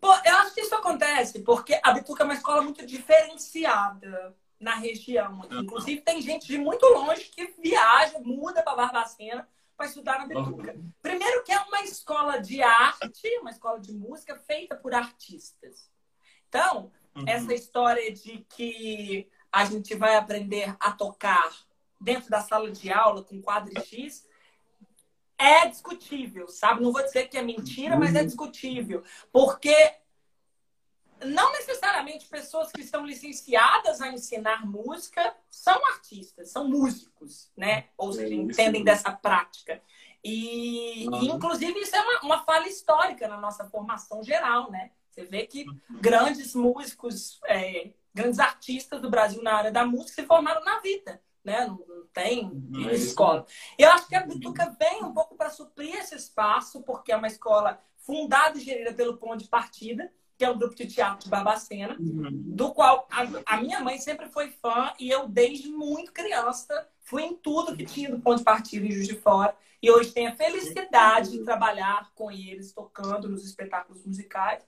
[0.00, 4.74] Pô, eu acho que isso acontece porque a Bituca é uma escola muito diferenciada na
[4.74, 5.42] região.
[5.50, 10.74] Inclusive, tem gente de muito longe que viaja, muda para Barbacena para estudar na Betuca.
[11.02, 15.90] Primeiro que é uma escola de arte, uma escola de música feita por artistas.
[16.48, 17.24] Então, uhum.
[17.26, 21.54] essa história de que a gente vai aprender a tocar
[22.00, 24.26] dentro da sala de aula com quadro X
[25.38, 26.82] é discutível, sabe?
[26.82, 28.26] Não vou dizer que é mentira, mas é uhum.
[28.26, 29.04] discutível.
[29.30, 29.74] Porque
[31.24, 37.88] não necessariamente pessoas que estão licenciadas a ensinar música são artistas, são músicos, né?
[37.96, 39.82] Ou seja, é entendem dessa prática.
[40.22, 44.90] E, e, inclusive, isso é uma, uma falha histórica na nossa formação geral, né?
[45.10, 45.78] Você vê que uhum.
[46.00, 51.22] grandes músicos, é, grandes artistas do Brasil na área da música se formaram na vida,
[51.42, 51.66] né?
[51.66, 52.90] Não, não tem uhum.
[52.90, 53.46] escola.
[53.78, 57.16] E eu acho que a Bituca vem um pouco para suprir esse espaço, porque é
[57.16, 61.24] uma escola fundada e gerida pelo ponto de partida, que é o grupo de teatro
[61.24, 62.28] de Barbacena, uhum.
[62.30, 67.22] do qual a, a, minha mãe sempre foi fã e eu, desde muito criança, fui
[67.22, 69.56] em tudo que tinha do ponto de partida em Juiz de Fora.
[69.82, 74.62] E hoje tenho a felicidade de trabalhar com eles, tocando nos espetáculos musicais.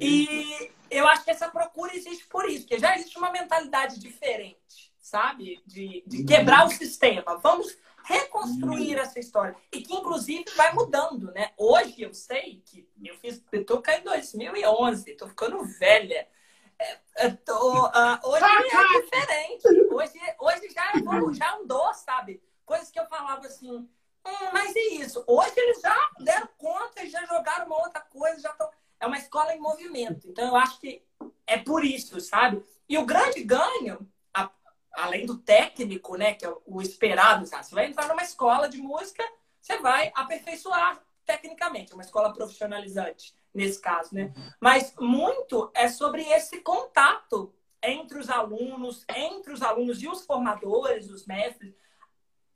[0.00, 4.92] E eu acho que essa procura existe por isso, porque já existe uma mentalidade diferente,
[5.00, 5.62] sabe?
[5.66, 7.38] De, de quebrar o sistema.
[7.42, 9.56] Vamos reconstruir essa história.
[9.72, 11.52] E que, inclusive, vai mudando, né?
[11.56, 16.28] Hoje eu sei que eu fiz Pituca em 2011, estou ficando velha.
[17.16, 19.68] É, tô, uh, hoje é diferente.
[19.90, 20.92] Hoje, hoje já,
[21.32, 22.42] já andou, sabe?
[22.66, 23.88] Coisas que eu falava assim, hum,
[24.52, 25.24] mas e isso?
[25.26, 28.70] Hoje eles já deram conta, já jogaram uma outra coisa, já estão.
[29.00, 30.28] É uma escola em movimento.
[30.28, 31.04] Então eu acho que
[31.46, 32.64] é por isso, sabe?
[32.88, 34.08] E o grande ganho
[34.96, 37.66] além do técnico, né, que é o esperado, sabe?
[37.66, 39.24] você vai entrar numa escola de música,
[39.60, 44.32] você vai aperfeiçoar tecnicamente, é uma escola profissionalizante nesse caso, né?
[44.60, 51.08] Mas muito é sobre esse contato entre os alunos, entre os alunos e os formadores,
[51.08, 51.74] os mestres.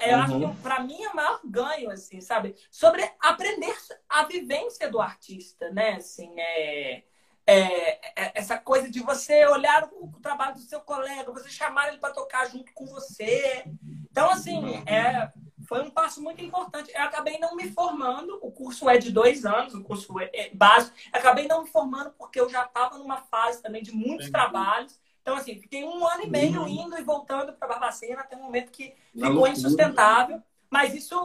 [0.01, 0.23] Eu uhum.
[0.23, 2.57] acho que para mim é o maior ganho, assim, sabe?
[2.71, 3.77] Sobre aprender
[4.09, 5.95] a vivência do artista, né?
[5.95, 7.05] Assim, é
[7.49, 11.89] é, é, essa coisa de você olhar o, o, trabalho do seu colega, você chamar
[11.89, 13.65] ele para tocar junto com você.
[14.11, 15.33] Então, assim, é,
[15.67, 16.93] foi um passo muito importante.
[16.95, 20.51] Eu acabei não me formando, o curso é de dois anos, o curso é, é
[20.55, 20.95] básico.
[21.11, 25.01] Acabei não me formando porque eu já estava numa fase também de muitos trabalhos.
[25.23, 26.69] Então, assim, fiquei um ano e meio uhum.
[26.69, 30.43] indo e voltando para Barbacena até um momento que ficou insustentável.
[30.69, 31.17] Mas isso,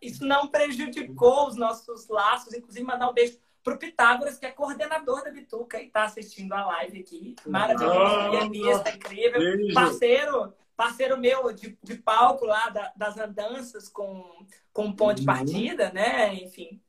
[0.00, 2.54] isso não prejudicou os nossos laços.
[2.54, 6.52] Inclusive, mandar um beijo para o Pitágoras, que é coordenador da Bituca e está assistindo
[6.52, 7.36] a live aqui.
[7.46, 9.74] Maravilhoso, pianista, incrível, Beijo.
[9.74, 15.26] parceiro, parceiro meu de, de palco lá da, das andanças com, com ponto de uhum.
[15.26, 16.34] partida, né?
[16.34, 16.80] Enfim.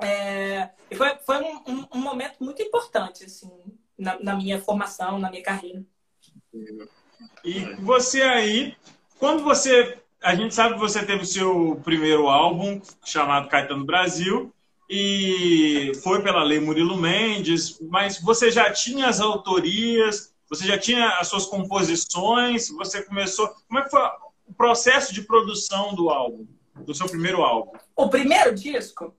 [0.00, 3.50] É, foi foi um, um, um, momento muito importante, assim,
[3.98, 5.82] na, na minha formação, na minha carreira.
[7.42, 8.76] E você aí,
[9.18, 9.98] quando você.
[10.22, 14.52] A gente sabe que você teve o seu primeiro álbum, chamado Caetano Brasil,
[14.88, 21.08] e foi pela Lei Murilo Mendes, mas você já tinha as autorias, você já tinha
[21.18, 23.48] as suas composições, você começou.
[23.66, 24.00] Como é que foi
[24.46, 26.46] o processo de produção do álbum,
[26.76, 27.72] do seu primeiro álbum?
[27.96, 29.14] O primeiro disco,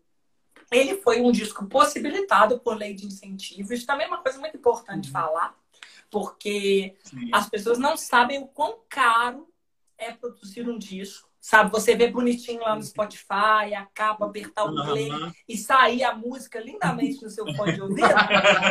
[0.72, 3.74] ele foi um disco possibilitado por lei de incentivo.
[3.74, 5.14] Isso também é uma coisa muito importante uhum.
[5.14, 5.56] falar
[6.10, 7.30] porque Sim.
[7.34, 9.48] as pessoas não sabem o quão caro
[9.98, 11.27] é produzir um disco.
[11.40, 15.32] Sabe, você vê bonitinho lá no Spotify, acaba apertar o play uhum.
[15.48, 18.08] e sair a música lindamente no seu fone de ouvido.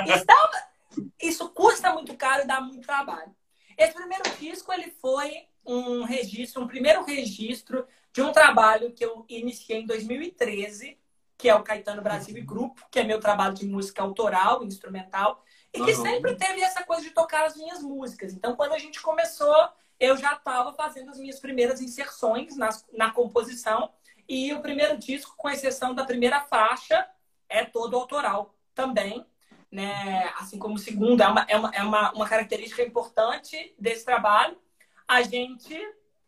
[0.07, 3.35] Isso, isso custa muito caro e dá muito trabalho.
[3.79, 9.25] Esse primeiro disco ele foi um registro, um primeiro registro de um trabalho que eu
[9.29, 10.99] iniciei em 2013,
[11.37, 15.45] que é o Caetano Brasil e Grupo, que é meu trabalho de música autoral, instrumental,
[15.73, 16.03] e que uhum.
[16.03, 18.33] sempre teve essa coisa de tocar as minhas músicas.
[18.33, 19.55] Então, quando a gente começou,
[19.99, 23.93] eu já estava fazendo as minhas primeiras inserções na, na composição.
[24.29, 27.09] E o primeiro disco, com exceção da primeira faixa,
[27.49, 29.25] é todo autoral também.
[29.71, 30.33] Né?
[30.37, 34.59] Assim como o segundo, é uma, é uma, é uma, uma característica importante desse trabalho.
[35.07, 35.75] A gente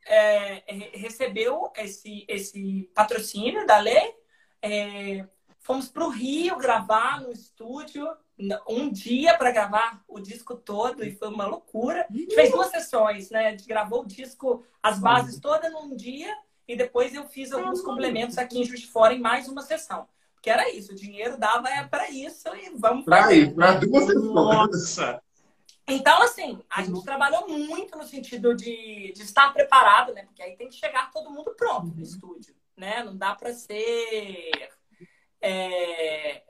[0.06, 0.62] é,
[0.94, 4.14] recebeu esse, esse patrocínio da lei.
[4.62, 5.26] É,
[5.68, 8.08] fomos para o Rio gravar no estúdio
[8.66, 12.06] um dia para gravar o disco todo e foi uma loucura.
[12.08, 13.48] A gente fez duas sessões, né?
[13.48, 16.34] A gente gravou o disco, as bases todas num dia
[16.66, 20.08] e depois eu fiz alguns complementos aqui em Juiz de Fora em mais uma sessão.
[20.32, 24.04] Porque era isso, o dinheiro dava é para isso e vamos para ir, para duas
[24.04, 24.24] sessões.
[24.24, 25.22] Nossa.
[25.86, 30.22] Então, assim, a gente trabalhou muito no sentido de, de estar preparado, né?
[30.22, 33.02] Porque aí tem que chegar todo mundo pronto no estúdio, né?
[33.02, 34.70] Não dá para ser
[35.40, 36.42] é,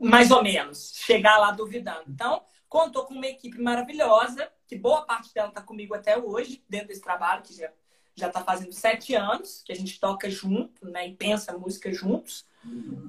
[0.00, 2.04] mais ou menos, chegar lá duvidando.
[2.08, 6.88] Então, contou com uma equipe maravilhosa, que boa parte dela está comigo até hoje, dentro
[6.88, 7.70] desse trabalho, que já
[8.18, 12.44] já está fazendo sete anos, que a gente toca junto, né, e pensa música juntos.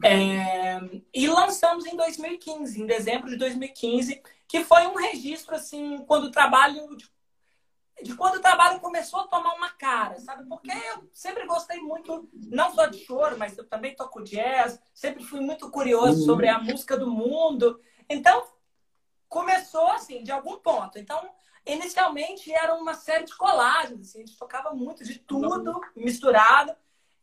[0.04, 0.80] É,
[1.14, 6.32] e lançamos em 2015, em dezembro de 2015, que foi um registro, assim, quando o
[6.32, 7.10] trabalho de
[8.16, 10.48] quando o trabalho começou a tomar uma cara, sabe?
[10.48, 15.24] Porque eu sempre gostei muito, não só de choro, mas eu também toco jazz, sempre
[15.24, 17.80] fui muito curioso sobre a música do mundo.
[18.10, 18.48] Então,
[19.28, 20.98] começou assim, de algum ponto.
[20.98, 21.30] Então,
[21.66, 26.76] inicialmente era uma série de colagens, assim, a gente tocava muito de tudo misturado.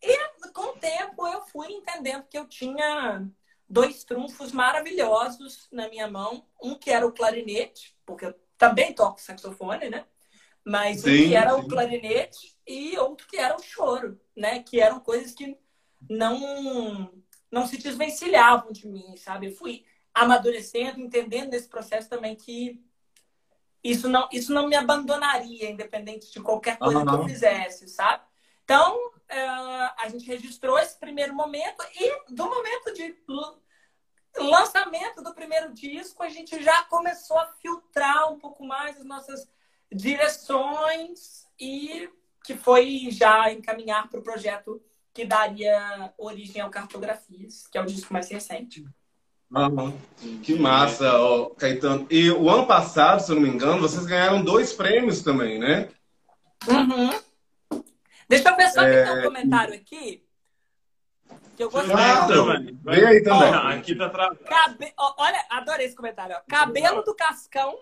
[0.03, 3.27] E com o tempo eu fui entendendo que eu tinha
[3.69, 6.47] dois trunfos maravilhosos na minha mão.
[6.63, 10.07] Um que era o clarinete, porque eu também toco saxofone, né?
[10.67, 11.61] Mas sim, um que era sim.
[11.61, 14.65] o clarinete e outro que era o choro, né?
[14.65, 15.57] Que eram coisas que
[16.11, 17.09] não
[17.49, 19.47] não se desvencilhavam de mim, sabe?
[19.47, 22.85] Eu fui amadurecendo, entendendo nesse processo também que
[23.83, 27.07] isso não isso não me abandonaria, independente de qualquer coisa uhum.
[27.07, 28.25] que eu fizesse, sabe?
[28.65, 33.15] Então uh, a gente registrou esse primeiro momento e do momento de
[34.37, 39.49] lançamento do primeiro disco a gente já começou a filtrar um pouco mais as nossas
[39.93, 42.09] direções e
[42.45, 44.81] que foi já encaminhar para o projeto
[45.13, 48.85] que daria origem ao Cartografias, que é o disco mais recente.
[49.51, 49.97] Uhum.
[50.43, 52.07] Que massa, ó, Caetano.
[52.11, 55.89] E o ano passado, se eu não me engano, vocês ganharam dois prêmios também, né?
[56.69, 57.11] Uhum.
[58.29, 58.91] Deixa eu ver só é...
[59.05, 60.25] que tem um comentário aqui.
[61.57, 61.93] Que eu gostei.
[61.93, 62.47] Claro.
[62.85, 63.55] Vem aí também.
[63.55, 64.35] aqui tá tra...
[64.45, 64.93] Cabe...
[64.99, 66.37] Olha, adorei esse comentário.
[66.37, 66.41] Ó.
[66.49, 67.79] Cabelo do Cascão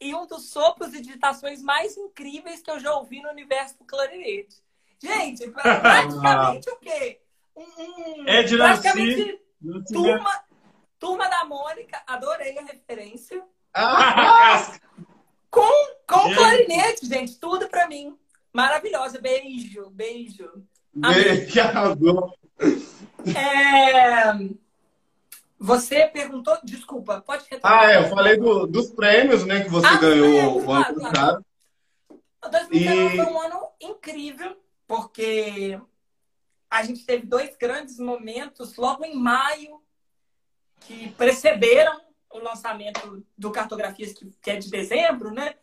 [0.00, 3.84] e um dos sopros e digitações mais incríveis que eu já ouvi no universo do
[3.84, 4.56] clarinete.
[4.98, 7.20] Gente, praticamente o quê?
[7.54, 9.40] Um, um, é de praticamente
[9.92, 10.44] turma,
[10.98, 13.42] turma da Mônica, adorei a referência.
[13.74, 14.78] Ah!
[15.50, 18.16] com com clarinete, gente, tudo pra mim.
[18.52, 19.20] Maravilhosa.
[19.20, 20.64] Beijo, beijo.
[20.92, 21.46] Beijo,
[23.36, 24.69] É...
[25.62, 27.80] Você perguntou, desculpa, pode retomar.
[27.80, 31.44] Ah, é, eu falei do, dos prêmios, né, que você ah, ganhou o ano passado.
[32.42, 33.16] O 2019 e...
[33.16, 34.56] foi um ano incrível,
[34.88, 35.78] porque
[36.70, 39.82] a gente teve dois grandes momentos logo em maio
[40.80, 45.56] que precederam o lançamento do Cartografias, que é de dezembro, né?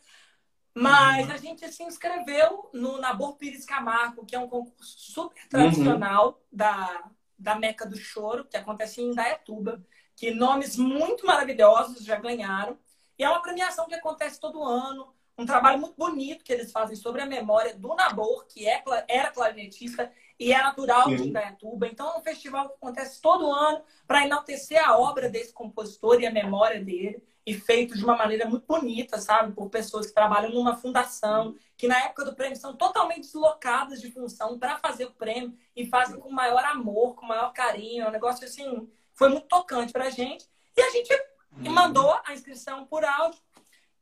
[0.76, 1.34] Mas uhum.
[1.34, 6.36] a gente se inscreveu no Nabor Pires Camargo, que é um concurso super tradicional uhum.
[6.52, 9.84] da, da Meca do Choro, que acontece em Indaiatuba,
[10.18, 12.78] que nomes muito maravilhosos já ganharam.
[13.18, 15.14] E é uma premiação que acontece todo ano.
[15.38, 19.30] um trabalho muito bonito que eles fazem sobre a memória do Nabor, que é, era
[19.30, 21.88] clarinetista e é natural de Indaiatuba.
[21.88, 26.26] Então, é um festival que acontece todo ano para enaltecer a obra desse compositor e
[26.26, 29.54] a memória dele, e feito de uma maneira muito bonita, sabe?
[29.54, 34.12] Por pessoas que trabalham numa fundação, que na época do prêmio são totalmente deslocadas de
[34.12, 38.04] função para fazer o prêmio e fazem com maior amor, com maior carinho.
[38.04, 40.48] É um negócio assim, foi muito tocante para a gente.
[40.78, 41.10] E a gente
[41.52, 43.42] mandou a inscrição por áudio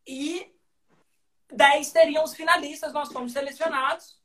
[0.05, 0.53] e
[1.51, 4.19] 10 seriam os finalistas, nós fomos selecionados.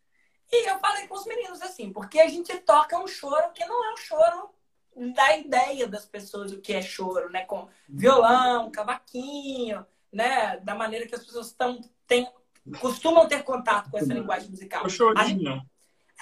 [0.53, 3.84] E eu falei com os meninos assim, porque a gente toca um choro que não
[3.88, 4.51] é um choro
[5.14, 7.45] da ideia das pessoas o que é choro, né?
[7.45, 10.57] Com violão, cavaquinho, né?
[10.59, 12.28] Da maneira que as pessoas estão, têm,
[12.80, 14.84] costumam ter contato com essa linguagem musical.
[14.84, 15.62] O chorinho.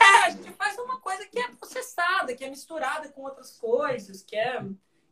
[0.00, 4.22] É, a gente faz uma coisa que é processada, que é misturada com outras coisas,
[4.22, 4.64] que é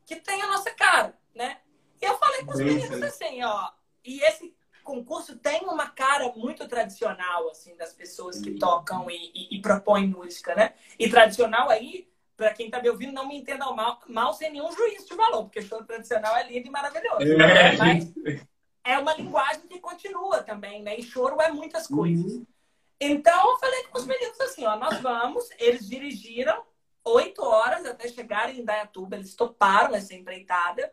[0.04, 1.58] que tem a nossa cara, né?
[2.00, 3.70] E eu falei com os meninos assim, ó,
[4.04, 9.56] e esse concurso tem uma cara muito tradicional, assim, das pessoas que tocam e, e,
[9.56, 10.74] e propõem música, né?
[10.96, 14.70] E tradicional aí, para quem está me ouvindo, não me entendam mal, mal sem nenhum
[14.70, 17.22] juízo de valor, porque show tradicional é lindo e maravilhoso.
[17.22, 17.76] É.
[17.76, 18.14] Mas
[18.84, 20.96] é uma linguagem que continua também, né?
[20.96, 22.34] E choro é muitas coisas.
[22.34, 22.46] Uhum.
[23.00, 26.62] Então, eu falei com os meninos assim, ó, nós vamos, eles dirigiram
[27.04, 30.92] oito horas até chegarem em Dayatuba, eles toparam essa empreitada.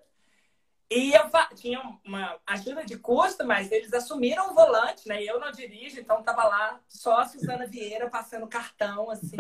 [0.90, 1.24] E eu
[1.56, 5.24] tinha uma ajuda de custo, mas eles assumiram o volante, né?
[5.24, 9.36] Eu não dirijo, então tava lá só a Suzana Vieira passando cartão, assim,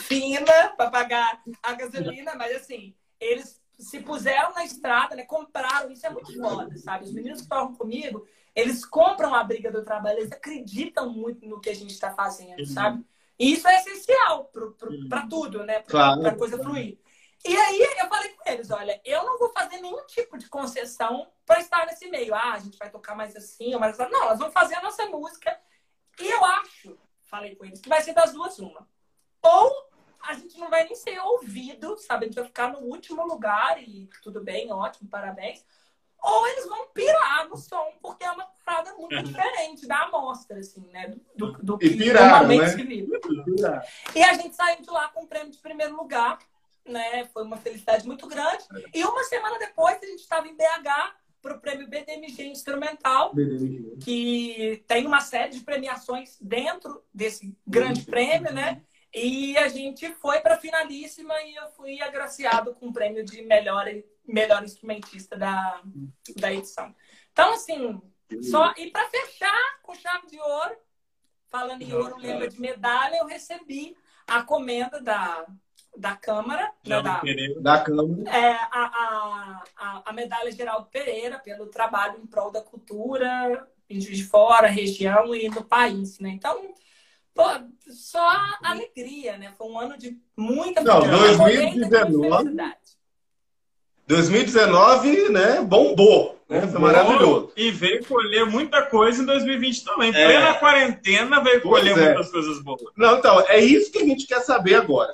[0.00, 5.24] fina para pagar a gasolina, mas assim, eles se puseram na estrada, né?
[5.24, 7.04] Compraram, isso é muito foda, sabe?
[7.04, 11.60] Os meninos que estão comigo, eles compram a briga do trabalho, eles acreditam muito no
[11.60, 13.04] que a gente está fazendo, sabe?
[13.38, 14.50] E isso é essencial
[15.08, 15.80] para tudo, né?
[15.80, 16.26] Para claro.
[16.26, 16.98] a coisa fluir.
[17.44, 21.28] E aí eu falei com eles, olha, eu não vou fazer nenhum tipo de concessão
[21.44, 22.34] para estar nesse meio.
[22.34, 24.12] Ah, a gente vai tocar mais assim, ou mais assim.
[24.12, 25.58] Não, nós vamos fazer a nossa música.
[26.20, 28.86] E eu acho, falei com eles, que vai ser das duas uma.
[29.42, 29.90] Ou
[30.20, 32.26] a gente não vai nem ser ouvido, sabe?
[32.26, 35.64] A gente vai ficar no último lugar e tudo bem, ótimo, parabéns.
[36.22, 39.22] Ou eles vão pirar no som, porque é uma parada muito uhum.
[39.24, 41.14] diferente da amostra, assim, né?
[41.36, 42.68] Do, do, do que piraram, normalmente né?
[42.68, 43.10] se vive.
[44.14, 46.38] E a gente saiu de lá com o prêmio de primeiro lugar
[46.86, 47.24] né?
[47.32, 48.64] Foi uma felicidade muito grande.
[48.92, 53.96] E uma semana depois a gente estava em BH para o prêmio BDMG Instrumental, BDMG.
[54.00, 58.82] que tem uma série de premiações dentro desse grande prêmio, né?
[59.12, 63.42] E a gente foi para a finalíssima e eu fui agraciado com o prêmio de
[63.42, 63.86] melhor,
[64.26, 65.82] melhor instrumentista da,
[66.36, 66.94] da edição.
[67.32, 68.00] Então, assim,
[68.42, 70.76] só e para fechar com chave de ouro,
[71.48, 73.96] falando em ouro, lembra de medalha, eu recebi
[74.26, 75.46] a comenda da
[75.96, 76.72] da Câmara.
[76.86, 77.20] Né, da,
[77.60, 78.30] da Câmara.
[78.30, 84.18] É, a, a, a medalha Geraldo Pereira pelo trabalho em prol da cultura em Juiz
[84.18, 86.30] de Fora, região e no país, né?
[86.30, 86.74] Então,
[87.34, 87.44] pô,
[87.90, 88.26] só
[88.62, 89.52] alegria, né?
[89.56, 92.56] Foi um ano de muita Não, 2019.
[94.06, 96.38] 2019, né, bombou.
[96.48, 96.66] Né?
[96.66, 97.52] Foi maravilhoso.
[97.56, 100.10] E veio colher muita coisa em 2020 também.
[100.10, 100.26] É.
[100.26, 102.04] Plena quarentena veio pois colher é.
[102.06, 102.82] muitas coisas boas.
[102.96, 105.12] Não, então, é isso que a gente quer saber agora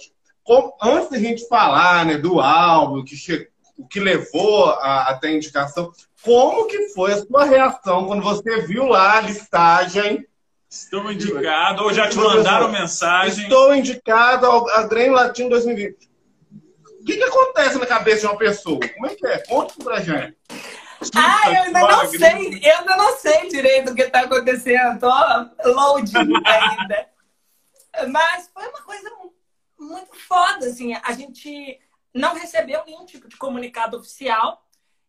[0.48, 3.50] como, antes da gente falar né, do álbum, que che...
[3.76, 5.92] o que levou a, até a indicação,
[6.24, 10.26] como que foi a sua reação quando você viu lá a listagem?
[10.70, 13.44] Estou indicado, ou já te mandaram mensagem.
[13.44, 16.07] Estou indicado ao, ao Grêmio Latino 2020.
[17.08, 18.80] O que, que acontece na cabeça de uma pessoa?
[18.94, 19.38] Como é que é?
[19.46, 20.36] Conta pra gente.
[21.16, 25.00] Ah, eu ainda não sei, eu ainda não sei direito o que está acontecendo.
[25.00, 27.08] Tô loading ainda.
[28.10, 29.10] Mas foi uma coisa
[29.80, 30.92] muito foda, assim.
[31.02, 31.80] A gente
[32.12, 34.68] não recebeu nenhum tipo de comunicado oficial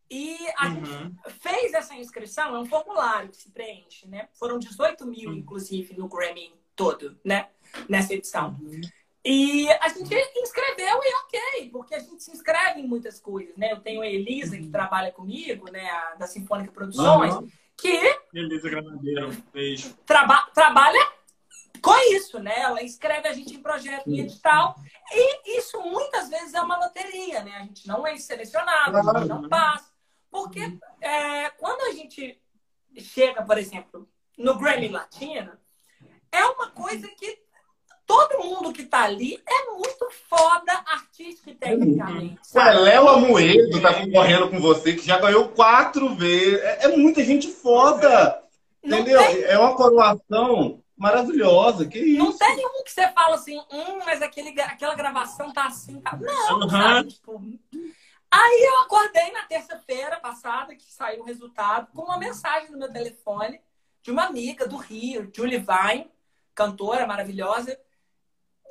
[0.09, 0.85] e a uhum.
[0.85, 4.29] gente fez essa inscrição, é um formulário que se preenche, né?
[4.39, 5.35] Foram 18 mil, uhum.
[5.35, 7.49] inclusive, no Grammy todo, né?
[7.89, 8.57] Nessa edição.
[8.61, 8.79] Uhum.
[9.23, 13.71] E a gente inscreveu e ok, porque a gente se inscreve em muitas coisas, né?
[13.71, 14.71] Eu tenho a Elisa, que uhum.
[14.71, 15.89] trabalha comigo, né?
[15.89, 17.33] A, da Sinfônica Produções,
[17.75, 18.17] que...
[18.33, 19.93] Elisa Granadeiro, beijo.
[20.05, 21.05] Traba trabalha
[21.81, 22.59] com isso, né?
[22.59, 24.75] Ela inscreve a gente em projeto em edital.
[25.11, 27.57] E isso muitas vezes é uma loteria, né?
[27.57, 29.89] A gente não é selecionado, a gente não passa.
[30.31, 30.61] Porque
[31.01, 32.41] é, quando a gente
[32.97, 34.07] chega, por exemplo,
[34.37, 35.57] no Grammy Latino,
[36.31, 37.48] é uma coisa que
[38.09, 42.39] todo mundo que tá ali é muito foda artístico e tecnicamente.
[42.55, 46.59] Ué, Léo Amoedo tá concorrendo com você, que já ganhou quatro vezes.
[46.59, 48.43] É, é muita gente foda.
[48.83, 49.19] Entendeu?
[49.19, 49.43] Tem...
[49.43, 51.85] É uma coroação maravilhosa.
[51.85, 52.17] Que isso?
[52.17, 56.17] Não tem um que você fala assim, hum, mas aquele, aquela gravação tá assim, tá.
[56.19, 56.69] Não, uhum.
[56.69, 57.09] sabe?
[57.09, 57.43] Tipo...
[58.31, 62.91] Aí eu acordei na terça-feira passada, que saiu o resultado, com uma mensagem no meu
[62.91, 63.61] telefone,
[64.01, 66.09] de uma amiga do Rio, Julie Vine,
[66.55, 67.77] cantora maravilhosa,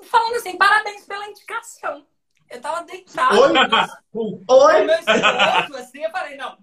[0.05, 2.07] falando assim, parabéns pela indicação.
[2.49, 3.39] Eu tava deitada.
[3.39, 4.45] Oi?
[4.49, 4.85] Oi?
[4.85, 6.59] meu esposo, assim, eu falei, não.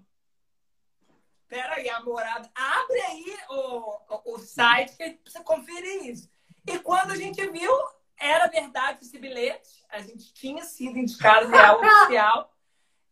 [1.47, 6.29] Peraí, amorada, abre aí o, o, o site que você conferir isso.
[6.67, 7.71] E quando a gente viu,
[8.19, 9.85] era verdade esse bilhete.
[9.89, 12.51] A gente tinha sido indicado real oficial.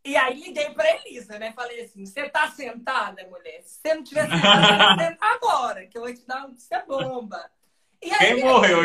[0.06, 1.54] E aí liguei para Elisa, né?
[1.54, 3.62] Falei assim: você tá sentada, mulher?
[3.64, 6.82] Se você não tiver sentada, você senta agora, que eu vou te dar um você
[6.82, 7.50] bomba.
[8.04, 8.80] E aí, Quem morreu?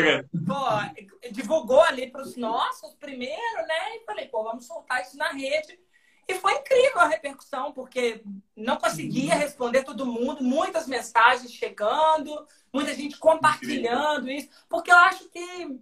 [0.47, 3.97] Pô, divulgou ali para os nossos primeiro, né?
[3.97, 5.79] E falei, pô, vamos soltar isso na rede.
[6.27, 8.21] E foi incrível a repercussão, porque
[8.55, 15.27] não conseguia responder todo mundo, muitas mensagens chegando, muita gente compartilhando isso, porque eu acho
[15.29, 15.79] que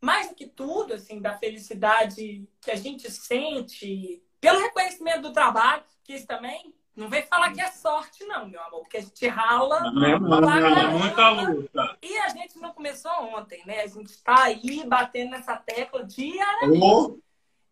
[0.00, 5.82] mais do que tudo, assim, da felicidade que a gente sente pelo reconhecimento do trabalho,
[6.04, 9.28] que isso também não vem falar que é sorte, não, meu amor, porque a gente
[9.28, 9.80] rala.
[9.92, 11.96] Não, é não, não, muita luta.
[12.02, 13.82] E a gente não começou ontem, né?
[13.82, 17.22] A gente está aí batendo nessa tecla diariamente.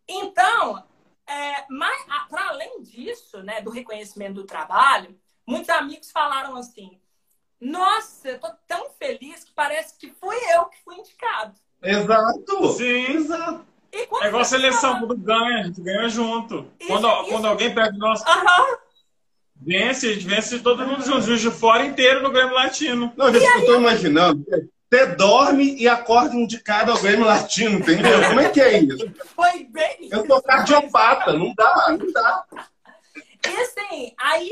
[0.06, 0.84] Então,
[1.26, 1.62] é,
[2.30, 7.00] para além disso, né, do reconhecimento do trabalho, muitos amigos falaram assim:
[7.60, 11.52] Nossa, eu tô tão feliz que parece que fui eu que fui indicado.
[11.82, 12.68] Exato!
[12.74, 13.66] Sim, exato.
[13.92, 16.70] É igual a seleção, quando ganha, a gente ganha junto.
[16.78, 17.30] Isso, quando, isso.
[17.30, 18.24] quando alguém perde o nosso.
[18.24, 18.85] Uhum.
[19.60, 23.12] Vence, vence todo mundo junto, Juiz de fora inteiro no Grêmio Latino.
[23.16, 24.44] Não, gente, eu tô imaginando.
[24.88, 28.22] Você dorme e acorda indicado ao Grêmio Latino, entendeu?
[28.28, 29.12] Como é que é isso?
[29.34, 30.08] Foi bem.
[30.10, 32.44] Eu tô cardiopata, não dá, não dá.
[33.48, 34.50] E assim, aí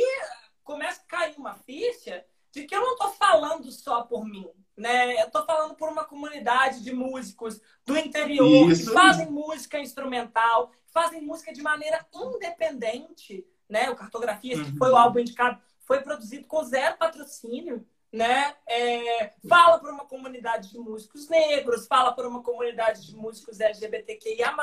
[0.65, 5.21] começa a cair uma ficha de que eu não tô falando só por mim né?
[5.21, 8.87] Eu estou falando por uma comunidade de músicos do interior Isso.
[8.87, 13.91] que fazem música instrumental, fazem música de maneira independente, né?
[13.91, 14.65] O Cartografias, uhum.
[14.73, 18.55] que foi o álbum indicado, foi produzido com zero patrocínio, né?
[18.67, 24.55] É, fala por uma comunidade de músicos negros, fala por uma comunidade de músicos LGBTQIA+.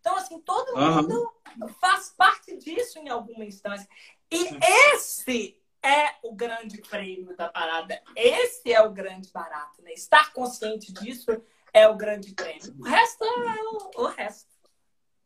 [0.00, 1.68] Então, assim, todo mundo uhum.
[1.80, 3.88] faz parte disso em alguma instância.
[4.30, 4.48] E
[4.92, 8.00] esse é o grande prêmio da parada.
[8.16, 9.92] Esse é o grande barato, né?
[9.92, 11.42] Estar consciente disso
[11.72, 12.74] é o grande prêmio.
[12.78, 14.48] O resto é o, o resto.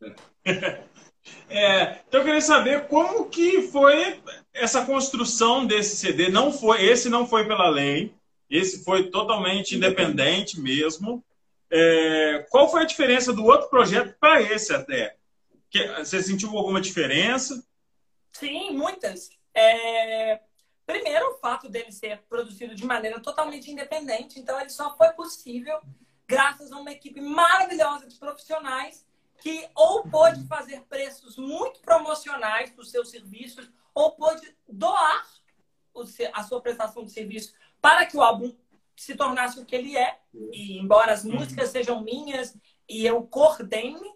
[1.49, 4.21] É, então eu queria saber como que foi
[4.53, 6.29] essa construção desse CD.
[6.29, 8.15] Não foi, esse não foi pela lei,
[8.51, 11.25] esse foi totalmente independente mesmo.
[11.71, 15.17] É, qual foi a diferença do outro projeto para esse até?
[15.71, 17.63] Que, você sentiu alguma diferença?
[18.33, 19.31] Sim, muitas.
[19.55, 20.41] É,
[20.89, 25.79] Primeiro, o fato dele ser produzido de maneira totalmente independente, então ele só foi possível
[26.27, 29.07] graças a uma equipe maravilhosa de profissionais
[29.41, 35.27] que ou pôde fazer preços muito promocionais para os seus serviços, ou pôde doar
[36.33, 38.55] a sua prestação de serviço para que o álbum
[38.97, 40.19] se tornasse o que ele é.
[40.53, 42.57] E embora as músicas sejam minhas
[42.89, 44.13] e eu coordene,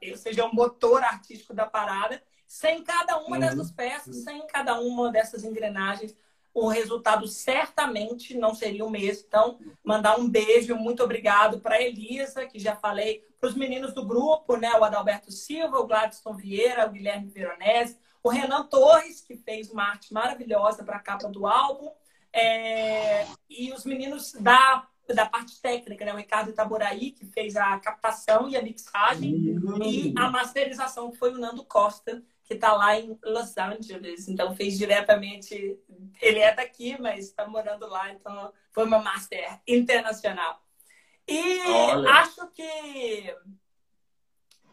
[0.00, 3.40] eu seja o motor artístico da parada, sem cada uma uhum.
[3.40, 6.16] dessas peças, sem cada uma dessas engrenagens,
[6.52, 9.24] o resultado certamente não seria o mesmo.
[9.26, 14.04] Então, mandar um beijo, muito obrigado para Elisa, que já falei, para os meninos do
[14.04, 14.72] grupo, né?
[14.74, 19.84] O Adalberto Silva, o Gladstone Vieira, o Guilherme Veronese, o Renan Torres, que fez uma
[19.84, 21.90] arte maravilhosa para a capa do álbum,
[22.32, 23.26] é...
[23.48, 26.12] e os meninos da da parte técnica, né?
[26.12, 29.82] O Ricardo Itaboraí, que fez a captação e a mixagem, uhum.
[29.82, 34.56] e a masterização, que foi o Nando Costa, que está lá em Los Angeles, então
[34.56, 35.78] fez diretamente.
[36.20, 40.60] Ele é daqui, mas está morando lá, então foi uma master internacional.
[41.28, 42.10] E Olha.
[42.10, 43.36] acho que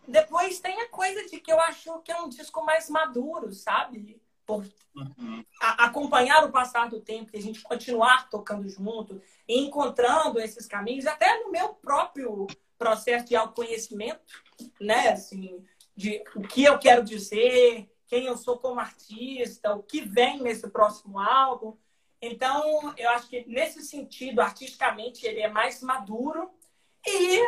[0.07, 4.19] depois tem a coisa de que eu acho que é um disco mais maduro, sabe?
[4.43, 4.65] Por
[4.95, 5.45] uhum.
[5.61, 11.05] acompanhar o passar do tempo, e a gente continuar tocando junto e encontrando esses caminhos,
[11.05, 14.41] até no meu próprio processo de autoconhecimento,
[14.81, 15.09] né?
[15.09, 15.63] Assim,
[15.97, 20.69] de o que eu quero dizer, quem eu sou como artista, o que vem nesse
[20.69, 21.75] próximo álbum.
[22.21, 26.51] Então, eu acho que nesse sentido, artisticamente, ele é mais maduro
[27.05, 27.41] e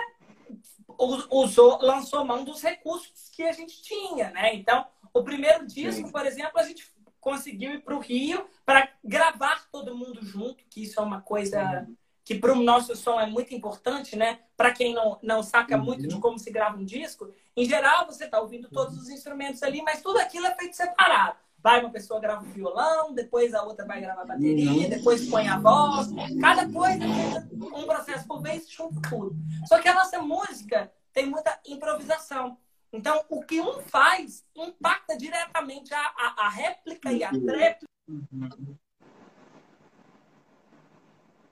[1.29, 4.55] usou, lançou mão dos recursos que a gente tinha, né?
[4.55, 6.11] Então, o primeiro disco, Sim.
[6.11, 6.91] por exemplo, a gente
[7.21, 11.87] conseguiu ir para o Rio para gravar todo mundo junto, que isso é uma coisa
[12.29, 14.37] que para o nosso som é muito importante, né?
[14.55, 15.83] Para quem não, não saca uhum.
[15.83, 19.63] muito de como se grava um disco, em geral você está ouvindo todos os instrumentos
[19.63, 21.39] ali, mas tudo aquilo é feito separado.
[21.57, 24.89] Vai uma pessoa grava o violão, depois a outra vai gravar a bateria, uhum.
[24.89, 26.09] depois põe a voz.
[26.39, 29.35] Cada coisa é um processo por vez, junto tudo.
[29.67, 32.59] Só que a nossa música tem muita improvisação.
[32.93, 37.89] Então, o que um faz impacta diretamente a, a, a réplica e a tréplica.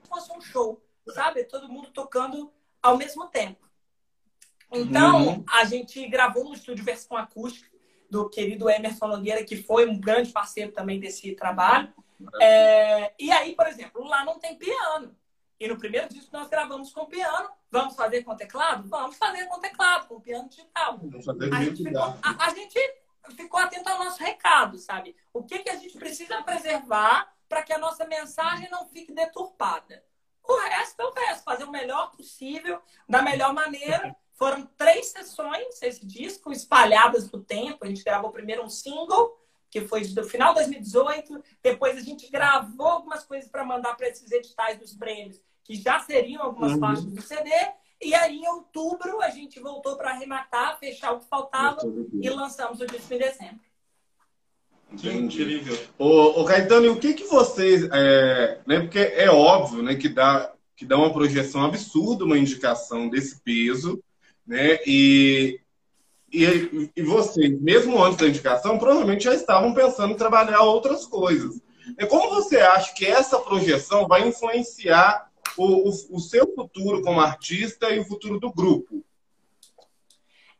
[0.08, 0.20] Uhum.
[0.20, 1.44] fosse um show, sabe?
[1.44, 2.52] Todo mundo tocando
[2.82, 3.68] ao mesmo tempo.
[4.72, 5.44] Então, uhum.
[5.48, 7.68] a gente gravou no estúdio Versão Acústica
[8.10, 11.92] do querido Emerson Nogueira, que foi um grande parceiro também desse trabalho.
[12.40, 15.16] É, e aí, por exemplo, lá não tem piano.
[15.60, 17.50] E no primeiro disco nós gravamos com piano.
[17.70, 18.88] Vamos fazer com teclado?
[18.88, 21.00] Vamos fazer com teclado, com piano digital.
[21.52, 22.78] A gente, ficou, a, a gente
[23.36, 25.16] ficou atento ao nosso recado, sabe?
[25.32, 30.04] O que, que a gente precisa preservar para que a nossa mensagem não fique deturpada.
[30.44, 34.16] O resto é o resto, fazer o melhor possível, da melhor maneira.
[34.34, 37.84] Foram três sessões esse disco, espalhadas no tempo.
[37.84, 39.38] A gente gravou primeiro um single,
[39.68, 41.42] que foi do final de 2018.
[41.62, 46.00] Depois a gente gravou algumas coisas para mandar para esses editais dos prêmios, que já
[46.00, 46.80] seriam algumas uhum.
[46.80, 47.50] faixas do CD.
[48.00, 51.80] E aí, em outubro, a gente voltou para arrematar, fechar o que faltava
[52.22, 53.60] e lançamos o disco em dezembro.
[54.92, 55.62] Entendi.
[55.98, 57.88] Ô, ô Caetano, o que que vocês...
[57.92, 63.08] É, né, porque é óbvio né, que, dá, que dá uma projeção absurda uma indicação
[63.08, 64.02] desse peso,
[64.46, 64.78] né?
[64.86, 65.60] E,
[66.32, 71.60] e, e vocês, mesmo antes da indicação, provavelmente já estavam pensando em trabalhar outras coisas.
[71.98, 77.20] E como você acha que essa projeção vai influenciar o, o, o seu futuro como
[77.20, 79.04] artista e o futuro do grupo?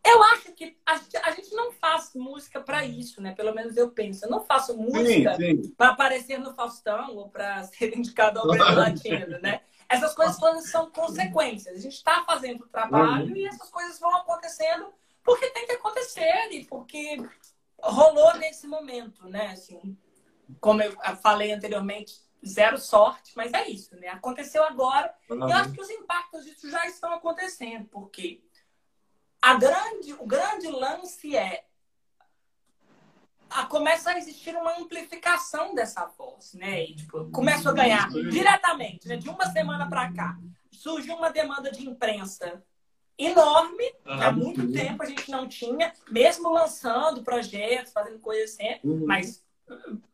[0.09, 3.35] Eu acho que a gente, a gente não faz música para isso, né?
[3.35, 4.25] Pelo menos eu penso.
[4.25, 5.37] Eu não faço música
[5.77, 9.61] para aparecer no Faustão ou para ser indicado ao Prêmio Latino, né?
[9.89, 11.77] Essas coisas são consequências.
[11.77, 13.37] A gente está fazendo o trabalho uhum.
[13.37, 14.93] e essas coisas vão acontecendo
[15.23, 17.19] porque tem que acontecer e porque
[17.83, 19.49] rolou nesse momento, né?
[19.49, 19.97] Assim,
[20.61, 22.15] como eu falei anteriormente,
[22.47, 24.09] zero sorte, mas é isso, né?
[24.09, 25.15] Aconteceu agora.
[25.29, 25.49] Uhum.
[25.49, 28.43] E eu acho que os impactos disso já estão acontecendo, porque
[29.41, 31.65] a grande, o grande lance é
[33.51, 36.85] a, começa a existir uma amplificação dessa voz, né?
[36.85, 39.17] E, tipo, começa a ganhar diretamente, né?
[39.17, 40.39] De uma semana para cá,
[40.71, 42.63] surgiu uma demanda de imprensa
[43.19, 49.05] enorme, há muito tempo a gente não tinha, mesmo lançando projetos, fazendo coisas assim, uhum.
[49.05, 49.45] mas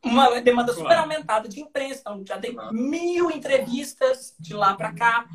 [0.02, 5.26] uma demanda super aumentada de imprensa, então já tem mil entrevistas de lá para cá.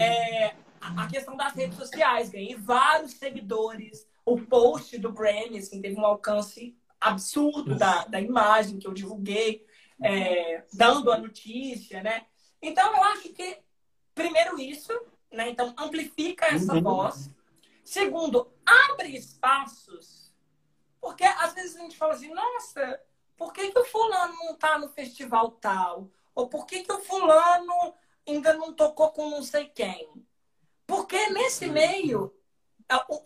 [0.00, 4.06] É, a questão das redes sociais, ganhei vários seguidores.
[4.24, 9.64] O post do Grammy assim, teve um alcance absurdo da, da imagem que eu divulguei,
[10.02, 12.26] é, dando a notícia, né?
[12.60, 13.58] Então, eu acho que,
[14.14, 14.92] primeiro isso,
[15.32, 15.48] né?
[15.48, 16.82] Então, amplifica essa uhum.
[16.82, 17.30] voz.
[17.84, 20.32] Segundo, abre espaços.
[21.00, 23.00] Porque às vezes a gente fala assim, nossa,
[23.36, 26.10] por que, que o fulano não está no festival tal?
[26.34, 27.94] Ou por que, que o fulano
[28.26, 30.08] ainda não tocou com não sei quem?
[30.88, 32.34] Porque nesse meio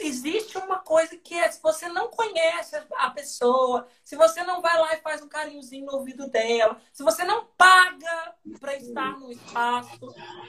[0.00, 4.76] existe uma coisa que é, se você não conhece a pessoa, se você não vai
[4.76, 9.30] lá e faz um carinhozinho no ouvido dela, se você não paga para estar no
[9.30, 10.00] espaço,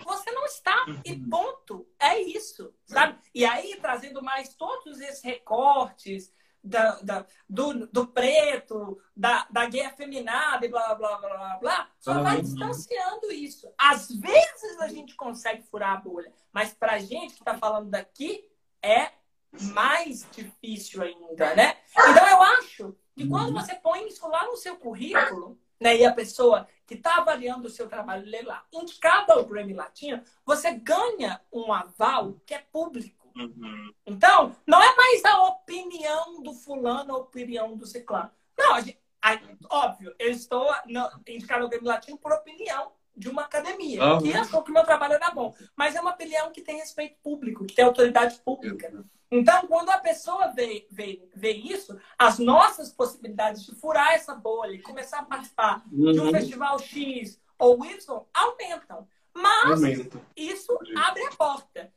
[0.04, 1.88] você não está e ponto.
[2.00, 3.20] É isso, sabe?
[3.32, 6.34] E aí, trazendo mais todos esses recortes
[6.64, 11.90] da, da do, do, preto, da, da gay afeminada e blá, blá, blá, blá, blá,
[12.00, 13.72] só vai distanciando isso.
[13.78, 18.50] Às vezes a gente consegue furar a bolha, mas pra gente que está falando daqui,
[18.82, 19.12] é
[19.52, 21.78] mais difícil ainda, né?
[21.92, 23.62] Então eu acho que quando uhum.
[23.62, 27.72] você põe isso lá no seu currículo, né, e a pessoa que está avaliando o
[27.72, 33.23] seu trabalho lê lá, indicado ao Grammy Latino, você ganha um aval que é público.
[33.36, 33.94] Uhum.
[34.06, 38.32] Então, não é mais a opinião do fulano, a opinião do ciclano.
[38.58, 43.30] Não, a gente, a, óbvio, eu estou no, indicado ao Grammy Latino por opinião de
[43.30, 44.22] uma academia, uhum.
[44.22, 45.54] que achou que o meu trabalho era bom.
[45.76, 49.06] Mas é uma opinião que tem respeito público, que tem autoridade pública.
[49.30, 54.74] Então, quando a pessoa vê, vê, vê isso, as nossas possibilidades de furar essa bolha
[54.74, 56.32] e começar a participar de um uhum.
[56.32, 59.08] festival X ou Y aumentam.
[59.34, 60.22] Mas Aumenta.
[60.36, 61.92] isso abre a porta.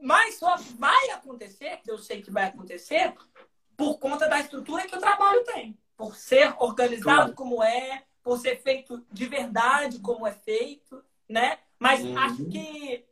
[0.00, 3.14] Mas só vai acontecer, que eu sei que vai acontecer,
[3.76, 5.78] por conta da estrutura que o trabalho tem.
[5.96, 7.34] Por ser organizado claro.
[7.34, 11.58] como é, por ser feito de verdade como é feito, né?
[11.78, 12.18] Mas uhum.
[12.18, 13.04] acho que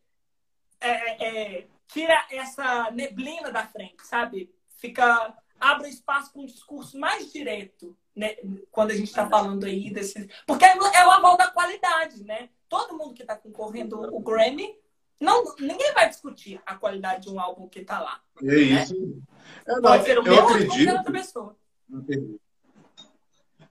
[0.81, 4.55] é, é, é, tira essa neblina da frente, sabe?
[4.77, 8.37] Fica abre espaço para um discurso mais direto, né?
[8.71, 12.51] Quando a gente está falando aí desse, porque é o aval da qualidade, né?
[12.69, 14.77] Todo mundo que está concorrendo o Grammy
[15.21, 18.21] não, ninguém vai discutir a qualidade de um álbum que está lá.
[18.43, 18.83] É né?
[18.83, 19.23] isso.
[19.67, 21.57] É, Pode ser o meu ou qualquer outra pessoa.
[21.91, 22.37] Entendi.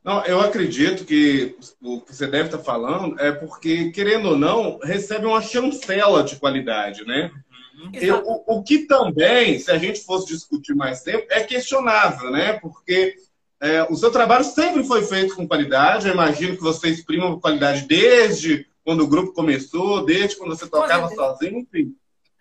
[0.04, 4.78] Não, eu acredito que o que você deve estar falando é porque, querendo ou não,
[4.80, 7.32] recebe uma chancela de qualidade, né?
[7.76, 7.90] Uhum.
[7.94, 12.54] Eu, o, o, que também, se a gente fosse discutir mais tempo, é questionável, né?
[12.60, 13.16] Porque
[13.60, 16.08] é, o seu trabalho sempre foi feito com qualidade.
[16.08, 21.10] Eu imagino que você exprima qualidade desde quando o grupo começou, desde quando você tocava
[21.10, 21.96] sozinho, enfim.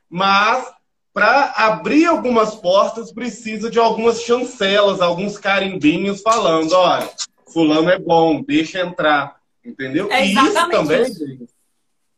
[0.09, 0.71] Mas
[1.13, 7.09] para abrir algumas portas precisa de algumas chancelas, alguns carimbinhos falando, olha,
[7.51, 10.13] fulano é bom, deixa entrar, entendeu?
[10.13, 11.49] É e isso também, gente,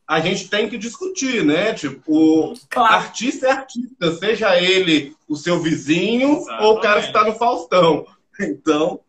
[0.09, 1.73] a gente tem que discutir, né?
[1.73, 2.95] Tipo, o claro.
[2.95, 6.65] artista é artista, seja ele o seu vizinho Exatamente.
[6.65, 8.07] ou o cara que está no Faustão.
[8.39, 9.01] Então,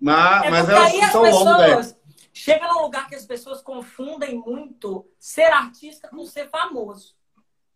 [0.00, 1.96] mas é, mas é uma discussão longa.
[2.42, 7.14] Chega num lugar que as pessoas confundem muito ser artista com ser famoso.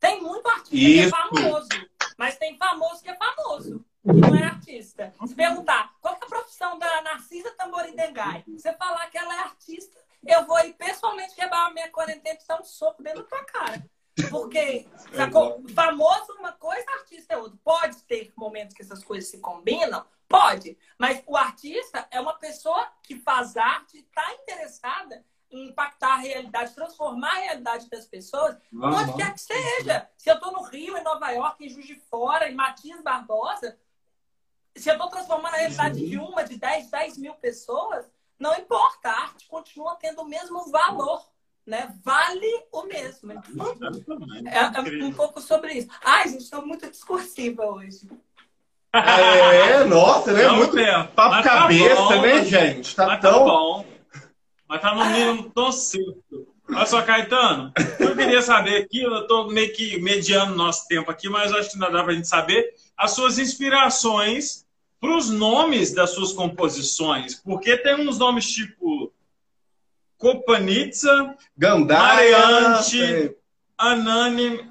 [0.00, 0.94] Tem muito artista Isso.
[0.94, 1.68] que é famoso,
[2.16, 5.12] mas tem famoso que é famoso, que não é artista.
[5.26, 9.98] Se perguntar qual é a profissão da Narcisa Tamborindengai, você falar que ela é artista,
[10.26, 13.44] eu vou ir pessoalmente quebrar a minha quarentena e dar um soco dentro da tua
[13.44, 13.86] cara.
[14.30, 15.62] Porque sacou?
[15.74, 17.58] famoso é uma coisa, artista é outra.
[17.64, 20.04] Pode ter momentos que essas coisas se combinam?
[20.28, 20.78] Pode.
[20.98, 27.30] Mas o artista é uma pessoa que faz arte, está interessada impactar a realidade, transformar
[27.30, 28.92] a realidade das pessoas, uhum.
[28.92, 30.08] onde quer que seja.
[30.16, 33.78] Se eu estou no Rio, em Nova York, em Juiz de Fora, em Matias Barbosa,
[34.74, 39.08] se eu estou transformando a realidade de uma, de dez, dez mil pessoas, não importa,
[39.08, 41.24] a arte continua tendo o mesmo valor.
[41.66, 41.94] Né?
[42.04, 43.32] Vale o mesmo.
[43.32, 43.76] Então,
[44.46, 45.88] é, é um pouco sobre isso.
[46.04, 48.08] Ai, gente, estou muito discursiva hoje.
[48.92, 50.44] É, nossa, né?
[50.44, 50.76] Não, muito
[51.14, 52.94] papo tá cabeça, tá bom, né, gente?
[52.94, 53.44] Tá, tá tão...
[53.44, 53.86] bom.
[54.68, 56.54] Mas tá no mínimo tão certo.
[56.68, 61.28] Olha só, Caetano, eu queria saber aqui, eu estou meio que mediando nosso tempo aqui,
[61.28, 64.64] mas acho que ainda dá para a gente saber as suas inspirações
[65.00, 67.34] para os nomes das suas composições.
[67.34, 69.12] Porque tem uns nomes tipo
[70.18, 73.34] Copanitza, Gandaia, Mariante, é...
[73.76, 74.70] Anani,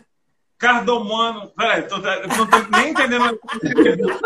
[0.57, 1.49] Cardomano.
[1.49, 3.39] Peraí, tô, não tô nem entendendo.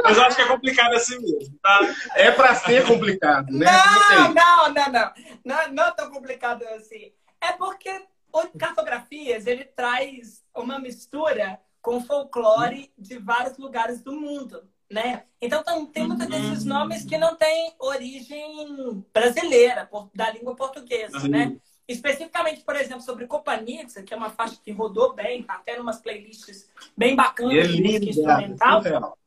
[0.03, 1.79] Mas acho que é complicado assim mesmo, tá?
[2.15, 3.65] É para ser complicado, né?
[3.65, 5.13] Não, não, não, não.
[5.43, 7.11] Não, não tão complicado assim.
[7.41, 7.89] É porque
[8.31, 15.23] o Cartografias, ele traz uma mistura com folclore de vários lugares do mundo, né?
[15.41, 16.69] Então tem muitos desses uhum.
[16.69, 21.47] nomes que não têm origem brasileira, da língua portuguesa, né?
[21.47, 21.59] Uhum.
[21.87, 25.79] Especificamente, por exemplo, sobre Copanitza, que é uma faixa que rodou bem, tá até em
[25.79, 29.17] umas playlists bem bacanas é de música instrumental.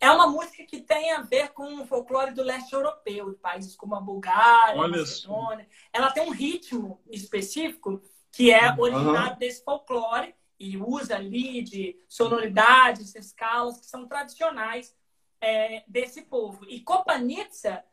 [0.00, 3.76] É uma música que tem a ver com o folclore do leste europeu, de países
[3.76, 5.68] como a Bulgária, a Macedônia.
[5.92, 9.38] Ela tem um ritmo específico que é originado uhum.
[9.38, 14.94] desse folclore e usa ali de sonoridades, escalas que são tradicionais
[15.40, 16.64] é, desse povo.
[16.68, 17.84] E Copanitza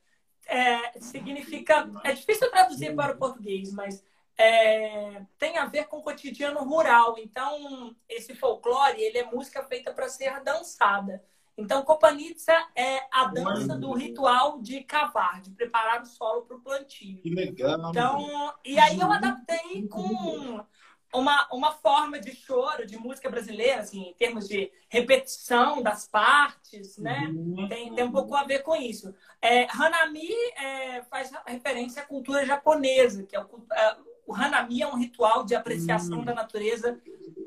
[0.45, 1.89] é, significa.
[2.03, 4.03] É difícil traduzir para o português, mas
[4.37, 7.17] é, tem a ver com o cotidiano rural.
[7.17, 11.23] Então, esse folclore ele é música feita para ser dançada.
[11.57, 16.61] Então, Copanitza é a dança do ritual de cavar, de preparar o solo para o
[16.61, 17.21] plantio.
[17.21, 17.89] Que legal.
[17.89, 20.65] Então, e aí eu adaptei com
[21.13, 26.97] uma, uma forma de choro, de música brasileira, assim, em termos de repetição das partes,
[26.97, 27.29] né?
[27.33, 27.67] Uhum.
[27.67, 29.13] Tem, tem um pouco a ver com isso.
[29.41, 33.95] É, Hanami é, faz referência à cultura japonesa, que é o, é,
[34.25, 36.25] o Hanami é um ritual de apreciação uhum.
[36.25, 36.99] da natureza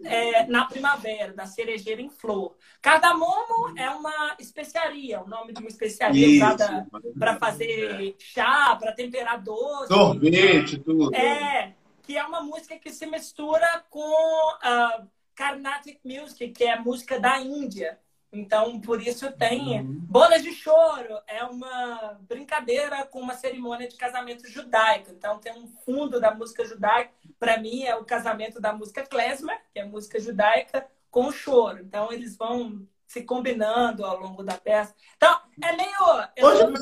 [0.05, 2.55] é, na primavera, da cerejeira em flor.
[2.83, 6.45] Cardamomo é uma especiaria, o nome de uma especiaria Isso.
[6.45, 6.87] usada
[7.19, 9.89] para fazer chá, para temperar doce.
[9.89, 11.15] Sorvete, tudo.
[11.15, 11.75] É,
[12.05, 17.19] que é uma música que se mistura com uh, Carnatic Music, que é a música
[17.19, 17.99] da Índia.
[18.31, 20.01] Então, por isso tem uhum.
[20.01, 25.13] Bodas de Choro, é uma brincadeira com uma cerimônia de casamento judaico.
[25.13, 27.13] Então, tem um fundo da música judaica.
[27.39, 31.81] Para mim, é o casamento da música klezmer, que é música judaica, com o choro.
[31.81, 34.95] Então, eles vão se combinando ao longo da peça.
[35.17, 35.95] Então, é meio...
[36.37, 36.75] Eu,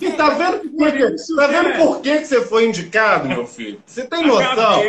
[0.00, 1.14] e tá vendo, por quê?
[1.36, 3.82] tá vendo por que você foi indicado, meu filho?
[3.84, 4.80] Você tem noção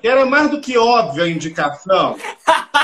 [0.00, 2.16] que era mais do que óbvia a indicação?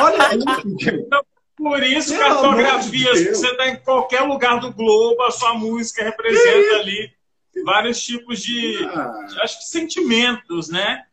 [0.01, 1.09] Olha isso.
[1.57, 6.03] Por isso, Pelo cartografias, de você está em qualquer lugar do globo, a sua música
[6.03, 7.13] representa ali
[7.65, 9.27] vários tipos de, ah.
[9.29, 11.05] de, acho que sentimentos, né?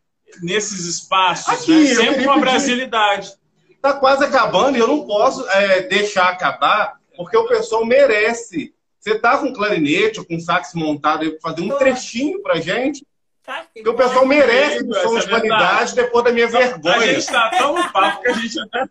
[0.42, 1.96] Nesses espaços, Aqui, né?
[1.96, 3.34] sempre com a brasilidade.
[3.70, 9.18] Está quase acabando e eu não posso é, deixar acabar, porque o pessoal merece você
[9.18, 13.06] tá com clarinete ou com sax montado aí para fazer um trechinho pra gente?
[13.43, 16.95] Tá, porque o pessoal merece um som de é qualidade depois da minha vergonha.
[16.97, 18.86] A gente está tão no papo que a gente até.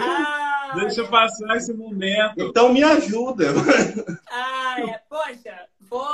[0.00, 2.34] Ah, Deixa eu passar esse momento.
[2.38, 3.46] Então me ajuda.
[4.30, 5.00] Ah, é.
[5.08, 6.08] Poxa, vou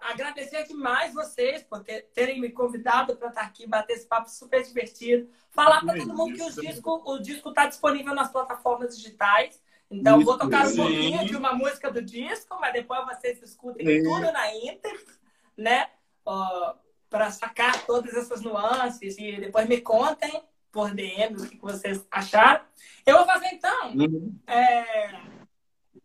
[0.00, 1.82] agradecer demais vocês por
[2.12, 5.28] terem me convidado para estar aqui, bater esse papo super divertido.
[5.50, 9.62] Falar para todo mundo que o disco o disco está disponível nas plataformas digitais.
[9.90, 13.86] Então, Isso, vou tocar um pouquinho de uma música do disco, mas depois vocês escutem
[13.86, 14.02] é.
[14.02, 15.04] tudo na Inter,
[15.56, 15.88] né?
[17.10, 22.64] para sacar todas essas nuances e depois me contem por DM o que vocês acharam.
[23.06, 24.34] Eu vou fazer então uhum.
[24.46, 25.20] é,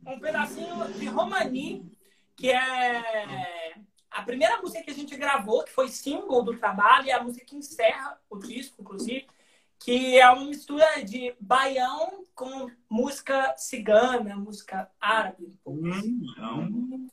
[0.06, 1.90] um pedacinho de Romani,
[2.36, 3.74] que é
[4.12, 7.46] a primeira música que a gente gravou, que foi símbolo do trabalho, e a música
[7.46, 9.28] que encerra o disco, inclusive,
[9.80, 15.56] que é uma mistura de baião com música cigana, música árabe.
[15.66, 17.08] Hum,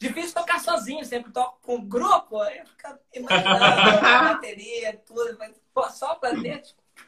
[0.00, 3.64] Difícil tocar sozinho, sempre toco com grupo, eu fico imaginando
[4.06, 6.62] a bateria, tudo, mas pô, só bater.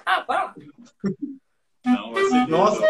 [0.04, 0.54] Ah, bora lá.
[1.84, 2.46] Não, você...
[2.46, 2.86] Nossa!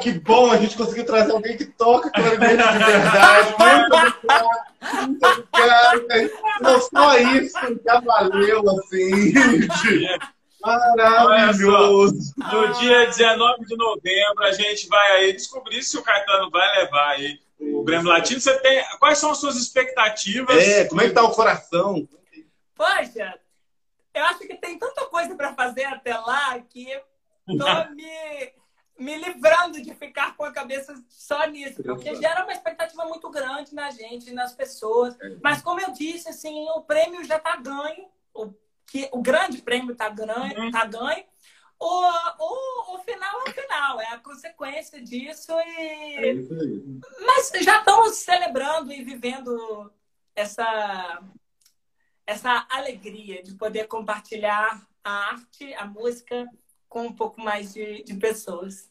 [0.00, 3.54] Que bom, a gente conseguiu trazer alguém que toca clarinete de verdade.
[3.58, 5.06] Muito obrigado.
[5.06, 6.30] Muito obrigado.
[6.60, 9.32] Não só isso, já valeu, assim.
[10.64, 12.34] Maravilhoso.
[12.36, 17.10] No dia 19 de novembro, a gente vai aí descobrir se o Caetano vai levar
[17.10, 18.40] aí o Grêmio Latino.
[18.40, 18.82] Você tem.
[18.98, 20.56] Quais são as suas expectativas?
[20.56, 22.08] É, como é que tá o coração?
[22.74, 23.34] Poxa,
[24.14, 26.86] eu acho que tem tanta coisa para fazer até lá que
[27.46, 28.52] tô me
[28.98, 33.74] me livrando de ficar com a cabeça só nisso, porque gera uma expectativa muito grande
[33.74, 35.18] na gente, nas pessoas.
[35.20, 35.36] É.
[35.42, 38.52] Mas como eu disse, assim, o prêmio já está ganho, o,
[38.86, 40.70] que, o grande prêmio está ganho, uhum.
[40.70, 41.24] tá ganho.
[41.78, 45.52] O, o, o final é o final, é a consequência disso.
[45.52, 46.16] E...
[46.16, 46.34] É
[47.26, 49.92] Mas já estamos celebrando e vivendo
[50.36, 51.20] essa,
[52.24, 56.48] essa alegria de poder compartilhar a arte, a música
[56.94, 58.88] com um pouco mais de, de pessoas.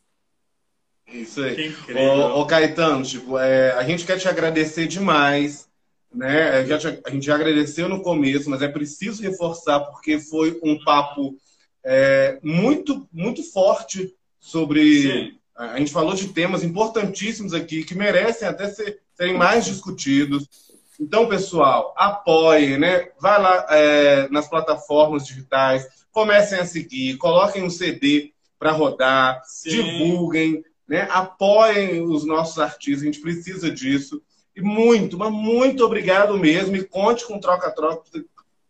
[1.08, 1.74] Isso aí.
[1.96, 5.70] Ô, ô, Caetano, tipo, é, a gente quer te agradecer demais.
[6.14, 6.50] Né?
[6.50, 10.84] A, gente, a gente já agradeceu no começo, mas é preciso reforçar porque foi um
[10.84, 11.38] papo
[11.82, 15.02] é, muito, muito forte sobre.
[15.04, 15.38] Sim.
[15.56, 20.73] A gente falou de temas importantíssimos aqui que merecem até ser, serem mais discutidos.
[21.00, 23.10] Então, pessoal, apoiem, né?
[23.20, 29.70] Vai lá é, nas plataformas digitais, comecem a seguir, coloquem um CD para rodar, Sim.
[29.70, 31.08] divulguem, né?
[31.12, 34.22] apoiem os nossos artistas, a gente precisa disso.
[34.56, 36.76] E muito, mas muito obrigado mesmo.
[36.76, 38.04] E conte com troca-troca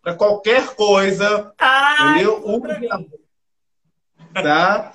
[0.01, 1.53] para qualquer coisa.
[1.59, 2.41] Ai, entendeu?
[4.33, 4.93] Tá?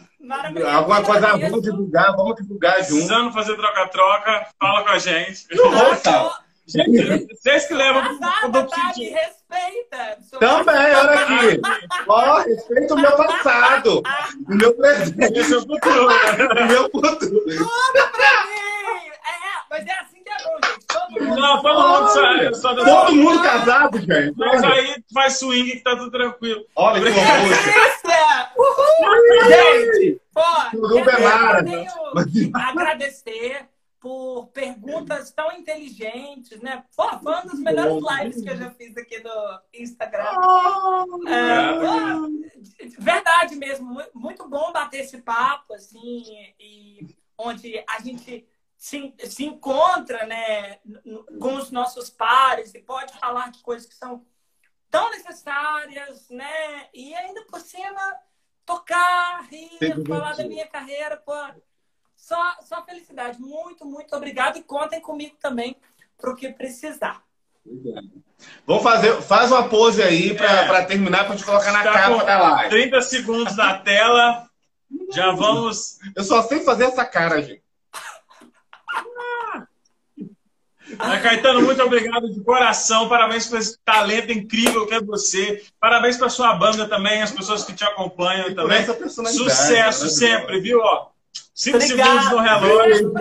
[0.72, 2.89] Alguma coisa, vamos divulgar, vamos divulgar junto.
[2.89, 5.47] Precisando fazer troca-troca, fala com a gente.
[5.55, 6.48] Nossa!
[6.69, 8.03] Gente, vocês que levam
[8.45, 10.19] o do tá, me respeita.
[10.39, 11.61] Também, olha aqui.
[12.07, 14.03] Ó, oh, respeita o meu passado.
[14.47, 15.41] o meu presente.
[15.41, 16.07] O seu futuro.
[16.07, 17.19] o meu futuro.
[17.19, 19.09] Tudo pra mim.
[19.09, 20.87] É, mas é assim que é bom, gente.
[20.87, 21.41] Todo mundo.
[21.41, 22.55] Não, todo mundo sai.
[22.55, 24.35] Só todo mundo casado, gente.
[24.37, 26.66] Mas aí faz swing que tá tudo tranquilo.
[26.77, 28.51] Olha que delícia.
[28.59, 29.49] Uhul.
[29.49, 30.43] Gente, pô.
[30.71, 31.64] Tudo bem, Mara.
[32.69, 33.66] Agradecer
[34.01, 36.85] por perguntas tão inteligentes, né?
[36.91, 40.37] Foi uma das melhores lives que eu já fiz aqui no Instagram.
[40.39, 46.23] Oh, é, verdade mesmo, muito bom bater esse papo, assim,
[46.61, 48.47] e onde a gente
[48.77, 50.79] se, se encontra, né,
[51.41, 54.25] com os nossos pares e pode falar de coisas que são
[54.89, 56.89] tão necessárias, né?
[56.95, 58.17] E ainda por cima,
[58.65, 61.35] tocar, rir, falar da minha carreira, pô,
[62.19, 63.41] só, só felicidade.
[63.41, 65.77] Muito, muito obrigado e contem comigo também
[66.19, 67.23] para o que precisar.
[68.66, 70.85] Vamos fazer, faz uma pose aí para é.
[70.85, 72.71] terminar, para te colocar na tá capa da live.
[72.71, 74.49] 30 segundos na tela.
[75.12, 75.99] Já vamos.
[76.16, 77.62] Eu só sei fazer essa cara, gente.
[80.99, 83.09] Ah, Caetano, muito obrigado de coração.
[83.09, 85.62] Parabéns por esse talento incrível que é você.
[85.79, 88.87] Parabéns para sua banda também, as pessoas que te acompanham e também.
[89.07, 90.81] Sucesso sempre, viu?
[90.81, 91.11] Ó,
[91.59, 92.23] cinco Obrigado.
[92.23, 93.13] segundos no relógio.